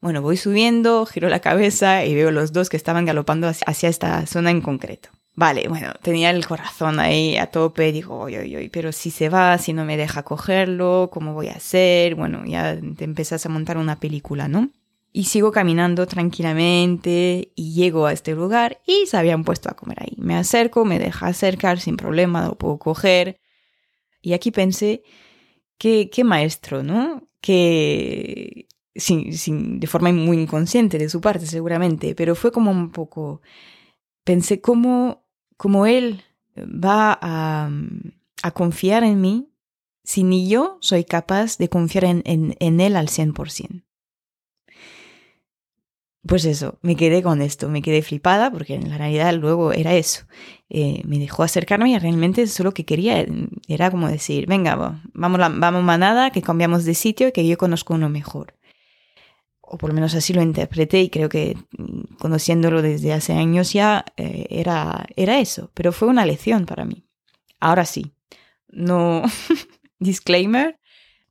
Bueno, 0.00 0.22
voy 0.22 0.36
subiendo, 0.36 1.04
giro 1.04 1.28
la 1.28 1.40
cabeza 1.40 2.04
y 2.04 2.14
veo 2.14 2.30
los 2.30 2.52
dos 2.52 2.68
que 2.68 2.76
estaban 2.76 3.06
galopando 3.06 3.48
hacia 3.48 3.88
esta 3.88 4.24
zona 4.26 4.52
en 4.52 4.60
concreto. 4.60 5.08
Vale, 5.34 5.66
bueno, 5.66 5.92
tenía 6.00 6.30
el 6.30 6.46
corazón 6.46 7.00
ahí 7.00 7.36
a 7.36 7.46
tope, 7.48 7.90
digo, 7.90 8.20
oye, 8.20 8.38
oye, 8.38 8.70
pero 8.72 8.92
si 8.92 9.10
se 9.10 9.28
va, 9.30 9.58
si 9.58 9.72
no 9.72 9.84
me 9.84 9.96
deja 9.96 10.22
cogerlo, 10.22 11.10
¿cómo 11.12 11.34
voy 11.34 11.48
a 11.48 11.54
hacer? 11.54 12.14
Bueno, 12.14 12.44
ya 12.46 12.78
te 12.96 13.02
empiezas 13.02 13.44
a 13.44 13.48
montar 13.48 13.76
una 13.76 13.98
película, 13.98 14.46
¿no? 14.46 14.70
Y 15.12 15.24
sigo 15.24 15.50
caminando 15.50 16.06
tranquilamente 16.06 17.50
y 17.56 17.74
llego 17.74 18.06
a 18.06 18.12
este 18.12 18.36
lugar 18.36 18.80
y 18.86 19.06
se 19.08 19.16
habían 19.16 19.42
puesto 19.42 19.68
a 19.68 19.74
comer 19.74 19.98
ahí. 20.02 20.14
Me 20.18 20.36
acerco, 20.36 20.84
me 20.84 21.00
deja 21.00 21.26
acercar 21.26 21.80
sin 21.80 21.96
problema, 21.96 22.46
lo 22.46 22.54
puedo 22.54 22.78
coger. 22.78 23.40
Y 24.22 24.34
aquí 24.34 24.52
pensé, 24.52 25.02
qué, 25.80 26.10
qué 26.10 26.24
maestro, 26.24 26.82
¿no? 26.82 27.26
Que 27.40 28.68
sin, 28.94 29.32
sin, 29.32 29.80
de 29.80 29.86
forma 29.86 30.12
muy 30.12 30.38
inconsciente 30.38 30.98
de 30.98 31.08
su 31.08 31.22
parte 31.22 31.46
seguramente, 31.46 32.14
pero 32.14 32.34
fue 32.34 32.52
como 32.52 32.70
un 32.70 32.90
poco 32.90 33.40
pensé 34.22 34.60
cómo, 34.60 35.24
cómo 35.56 35.86
él 35.86 36.22
va 36.56 37.18
a, 37.20 37.70
a, 38.42 38.50
confiar 38.50 39.04
en 39.04 39.22
mí 39.22 39.48
si 40.04 40.22
ni 40.22 40.48
yo 40.48 40.76
soy 40.82 41.04
capaz 41.04 41.56
de 41.56 41.70
confiar 41.70 42.04
en, 42.04 42.22
en, 42.26 42.56
en 42.60 42.80
él 42.80 42.94
al 42.94 43.08
100%. 43.08 43.82
Pues 46.26 46.44
eso, 46.44 46.78
me 46.82 46.96
quedé 46.96 47.22
con 47.22 47.40
esto, 47.40 47.68
me 47.70 47.80
quedé 47.80 48.02
flipada 48.02 48.50
porque 48.50 48.74
en 48.74 48.90
la 48.90 48.98
realidad 48.98 49.32
luego 49.34 49.72
era 49.72 49.94
eso. 49.94 50.26
Eh, 50.68 51.00
me 51.04 51.18
dejó 51.18 51.42
acercarme 51.42 51.90
y 51.90 51.98
realmente 51.98 52.42
eso 52.42 52.62
lo 52.62 52.72
que 52.72 52.84
quería 52.84 53.24
era 53.68 53.90
como 53.90 54.08
decir, 54.08 54.46
venga, 54.46 54.76
vamos, 55.14 55.40
vamos 55.58 55.82
manada, 55.82 56.30
que 56.30 56.42
cambiamos 56.42 56.84
de 56.84 56.94
sitio 56.94 57.28
y 57.28 57.32
que 57.32 57.46
yo 57.46 57.56
conozco 57.56 57.94
uno 57.94 58.10
mejor 58.10 58.54
o 59.72 59.78
por 59.78 59.90
lo 59.90 59.94
menos 59.94 60.16
así 60.16 60.32
lo 60.32 60.42
interpreté 60.42 61.00
y 61.00 61.10
creo 61.10 61.28
que 61.28 61.56
mm, 61.78 62.16
conociéndolo 62.18 62.82
desde 62.82 63.12
hace 63.12 63.34
años 63.34 63.72
ya 63.72 64.04
eh, 64.16 64.46
era, 64.50 65.06
era 65.14 65.38
eso, 65.38 65.70
pero 65.74 65.92
fue 65.92 66.08
una 66.08 66.26
lección 66.26 66.66
para 66.66 66.84
mí. 66.84 67.06
Ahora 67.60 67.84
sí, 67.84 68.12
no, 68.68 69.22
disclaimer, 70.00 70.79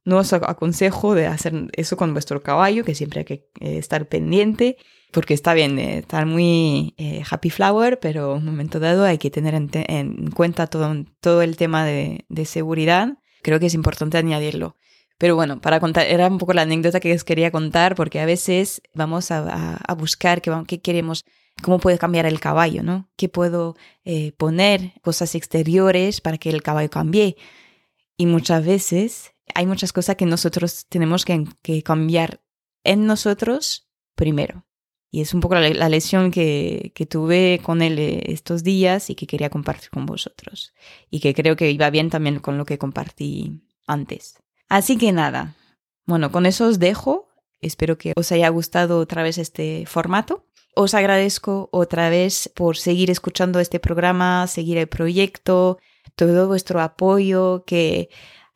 no 0.10 0.18
os 0.18 0.34
aconsejo 0.34 1.16
de 1.16 1.28
hacer 1.28 1.54
eso 1.74 1.96
con 1.98 2.14
vuestro 2.14 2.42
caballo, 2.42 2.84
que 2.84 2.96
siempre 2.96 3.20
hay 3.20 3.26
que 3.26 3.50
eh, 3.62 3.78
estar 3.78 4.08
pendiente, 4.08 4.78
porque 5.12 5.34
está 5.34 5.54
bien 5.54 5.80
eh, 5.80 6.00
estar 6.00 6.26
muy 6.26 6.94
happy 7.30 7.50
flower, 7.50 8.00
pero 8.00 8.34
en 8.34 8.40
un 8.40 8.46
momento 8.46 8.80
dado 8.80 9.06
hay 9.06 9.18
que 9.18 9.32
tener 9.32 9.54
en, 9.56 10.32
cuenta 10.32 10.68
todo, 10.68 10.94
todo 11.22 11.42
el 11.42 11.56
tema 11.58 11.86
de, 11.86 12.26
de 12.30 12.46
seguridad. 12.46 13.18
Creo 13.42 13.60
que 13.60 13.68
es 13.68 13.74
importante 13.74 14.18
añadirlo. 14.18 14.76
Pero 15.20 15.36
bueno, 15.36 15.60
para 15.60 15.82
contar, 15.82 16.08
era 16.08 16.28
un 16.28 16.38
poco 16.38 16.54
la 16.54 16.62
anécdota 16.62 17.02
que 17.02 17.14
os 17.14 17.26
quería 17.26 17.52
contar, 17.52 17.94
porque 17.94 18.22
a 18.22 18.26
veces 18.26 18.82
vamos 18.94 19.32
a, 19.32 19.76
a, 19.76 19.94
buscar 19.94 20.42
qué, 20.42 20.50
qué 20.66 20.80
queremos, 20.80 21.26
cómo 21.62 21.78
puede 21.80 21.98
cambiar 21.98 22.26
el 22.26 22.40
caballo, 22.40 22.84
¿no? 22.84 23.10
¿Qué 23.18 23.28
puedo 23.28 23.76
eh, 24.06 24.32
poner 24.38 24.94
cosas 25.02 25.36
exteriores 25.36 26.22
para 26.22 26.38
que 26.38 26.50
el 26.50 26.64
caballo 26.64 26.90
cambie? 26.90 27.36
Y 28.16 28.28
muchas 28.28 28.66
veces 28.66 29.34
hay 29.56 29.66
muchas 29.66 29.94
cosas 29.94 30.16
que 30.16 30.26
nosotros 30.26 30.86
tenemos 30.90 31.26
que, 31.26 31.46
que 31.62 31.84
cambiar 31.84 32.42
en 32.84 33.06
nosotros 33.06 33.90
primero. 34.16 34.66
Y 35.12 35.22
es 35.22 35.34
un 35.34 35.42
poco 35.42 35.56
la, 35.56 35.70
la 35.70 35.90
lección 35.90 36.30
que, 36.30 36.92
que, 36.94 37.08
tuve 37.08 37.60
con 37.64 37.82
él 37.82 37.98
eh, 37.98 38.24
estos 38.28 38.64
días 38.64 39.10
y 39.10 39.16
que 39.16 39.26
quería 39.26 39.50
compartir 39.50 39.90
con 39.90 40.06
vosotros. 40.06 40.74
Y 41.10 41.20
que 41.20 41.34
creo 41.34 41.56
que 41.56 41.72
iba 41.72 41.90
bien 41.90 42.12
también 42.12 42.40
con 42.40 42.58
lo 42.60 42.66
que 42.66 42.78
compartí 42.78 43.60
antes. 43.88 44.36
Así 44.68 44.98
que 44.98 45.12
nada, 45.12 45.56
bueno, 46.06 46.32
con 46.32 46.46
eso 46.46 46.68
os 46.68 46.80
dejo. 46.80 47.28
Espero 47.62 47.98
que 47.98 48.14
os 48.16 48.32
haya 48.32 48.50
gustado 48.50 49.00
otra 49.00 49.24
vez 49.24 49.38
este 49.38 49.86
formato. 49.86 50.46
Os 50.76 50.94
agradezco 50.94 51.70
otra 51.72 52.10
vez 52.10 52.50
por 52.56 52.78
seguir 52.78 53.12
escuchando 53.12 53.60
este 53.60 53.80
programa, 53.80 54.48
seguir 54.48 54.78
el 54.78 54.88
proyecto, 54.88 55.78
todo 56.16 56.48
vuestro 56.48 56.82
apoyo, 56.82 57.64
que 57.66 58.10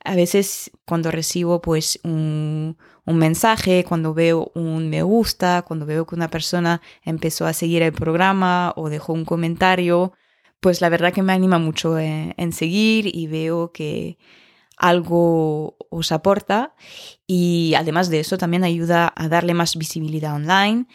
a 0.03 0.15
veces 0.15 0.71
cuando 0.85 1.11
recibo 1.11 1.61
pues 1.61 1.99
un, 2.03 2.77
un, 3.05 3.17
mensaje, 3.17 3.85
cuando 3.87 4.13
veo 4.13 4.51
un 4.55 4.89
me 4.89 5.01
gusta, 5.03 5.63
cuando 5.63 5.85
veo 5.85 6.05
que 6.05 6.15
una 6.15 6.29
persona 6.29 6.81
empezó 7.03 7.45
a 7.45 7.53
seguir 7.53 7.81
el 7.81 7.93
programa 7.93 8.73
o 8.75 8.89
dejó 8.89 9.13
un 9.13 9.25
comentario, 9.25 10.13
pues 10.59 10.81
la 10.81 10.89
verdad 10.89 11.13
que 11.13 11.23
me 11.23 11.33
anima 11.33 11.59
mucho 11.59 11.99
en, 11.99 12.53
seguir 12.53 13.13
y 13.13 13.27
veo 13.27 13.71
que, 13.71 14.17
algo 14.77 15.77
os 15.91 16.11
aporta 16.11 16.73
y 17.27 17.73
además 17.77 18.09
de 18.09 18.19
eso 18.19 18.37
también 18.37 18.63
ayuda 18.63 19.13
a 19.15 19.27
darle 19.29 19.53
más 19.53 19.77
visibilidad 19.77 20.35
online. 20.35 20.87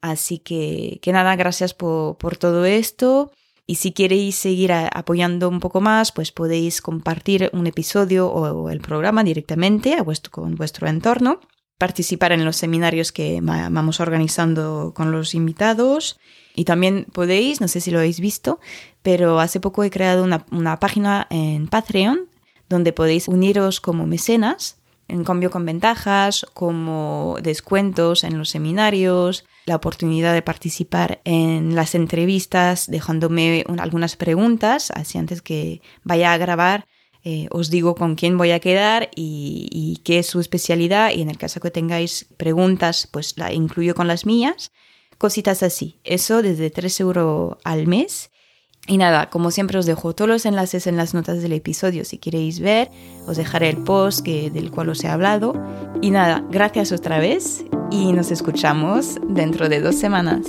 Así 0.00 0.38
que, 0.38 0.98
que 1.02 1.12
nada, 1.12 1.34
gracias 1.34 1.74
por, 1.74 2.16
por 2.16 2.36
todo 2.36 2.64
esto. 2.64 3.32
Y 3.66 3.76
si 3.76 3.92
queréis 3.92 4.34
seguir 4.34 4.72
apoyando 4.72 5.48
un 5.48 5.60
poco 5.60 5.80
más, 5.80 6.12
pues 6.12 6.32
podéis 6.32 6.82
compartir 6.82 7.48
un 7.54 7.66
episodio 7.66 8.28
o 8.28 8.68
el 8.68 8.80
programa 8.80 9.24
directamente 9.24 9.94
a 9.94 10.02
vuestro, 10.02 10.30
con 10.30 10.54
vuestro 10.54 10.86
entorno, 10.86 11.40
participar 11.78 12.32
en 12.32 12.44
los 12.44 12.56
seminarios 12.56 13.10
que 13.10 13.40
vamos 13.42 14.00
organizando 14.00 14.92
con 14.94 15.12
los 15.12 15.34
invitados. 15.34 16.18
Y 16.54 16.64
también 16.64 17.06
podéis, 17.12 17.60
no 17.60 17.68
sé 17.68 17.80
si 17.80 17.90
lo 17.90 17.98
habéis 17.98 18.20
visto, 18.20 18.60
pero 19.02 19.40
hace 19.40 19.60
poco 19.60 19.82
he 19.82 19.90
creado 19.90 20.24
una, 20.24 20.46
una 20.50 20.78
página 20.78 21.26
en 21.30 21.66
Patreon 21.66 22.28
donde 22.68 22.92
podéis 22.92 23.28
uniros 23.28 23.80
como 23.80 24.06
mecenas, 24.06 24.78
en 25.08 25.24
cambio 25.24 25.50
con 25.50 25.66
ventajas 25.66 26.46
como 26.54 27.36
descuentos 27.42 28.24
en 28.24 28.38
los 28.38 28.50
seminarios, 28.50 29.44
la 29.66 29.76
oportunidad 29.76 30.34
de 30.34 30.42
participar 30.42 31.20
en 31.24 31.74
las 31.74 31.94
entrevistas 31.94 32.86
dejándome 32.86 33.64
algunas 33.78 34.16
preguntas, 34.16 34.90
así 34.90 35.18
antes 35.18 35.42
que 35.42 35.80
vaya 36.02 36.32
a 36.32 36.38
grabar 36.38 36.86
eh, 37.26 37.48
os 37.50 37.70
digo 37.70 37.94
con 37.94 38.16
quién 38.16 38.36
voy 38.36 38.50
a 38.50 38.60
quedar 38.60 39.08
y, 39.16 39.66
y, 39.72 39.96
qué 40.04 40.18
es 40.18 40.26
su 40.26 40.40
especialidad 40.40 41.10
y 41.10 41.22
en 41.22 41.30
el 41.30 41.38
caso 41.38 41.58
que 41.58 41.70
tengáis 41.70 42.26
preguntas 42.36 43.08
pues 43.10 43.38
la 43.38 43.50
incluyo 43.50 43.94
con 43.94 44.06
las 44.06 44.26
mías, 44.26 44.72
cositas 45.16 45.62
así. 45.62 46.00
Eso 46.04 46.42
desde 46.42 46.68
3 46.68 47.00
euros 47.00 47.56
al 47.64 47.86
mes 47.86 48.30
y 48.86 48.98
nada, 48.98 49.30
como 49.30 49.50
siempre 49.50 49.78
os 49.78 49.86
dejo 49.86 50.14
todos 50.14 50.28
los 50.28 50.44
enlaces 50.44 50.86
en 50.86 50.96
las 50.96 51.14
notas 51.14 51.40
del 51.40 51.52
episodio 51.52 52.04
si 52.04 52.18
queréis 52.18 52.60
ver, 52.60 52.90
os 53.26 53.38
dejaré 53.38 53.70
el 53.70 53.78
post 53.78 54.20
que, 54.20 54.50
del 54.50 54.70
cual 54.70 54.90
os 54.90 55.02
he 55.02 55.08
hablado. 55.08 55.54
Y 56.02 56.10
nada, 56.10 56.44
gracias 56.50 56.92
otra 56.92 57.18
vez 57.18 57.64
y 57.90 58.12
nos 58.12 58.30
escuchamos 58.30 59.16
dentro 59.28 59.70
de 59.70 59.80
dos 59.80 59.94
semanas. 59.94 60.46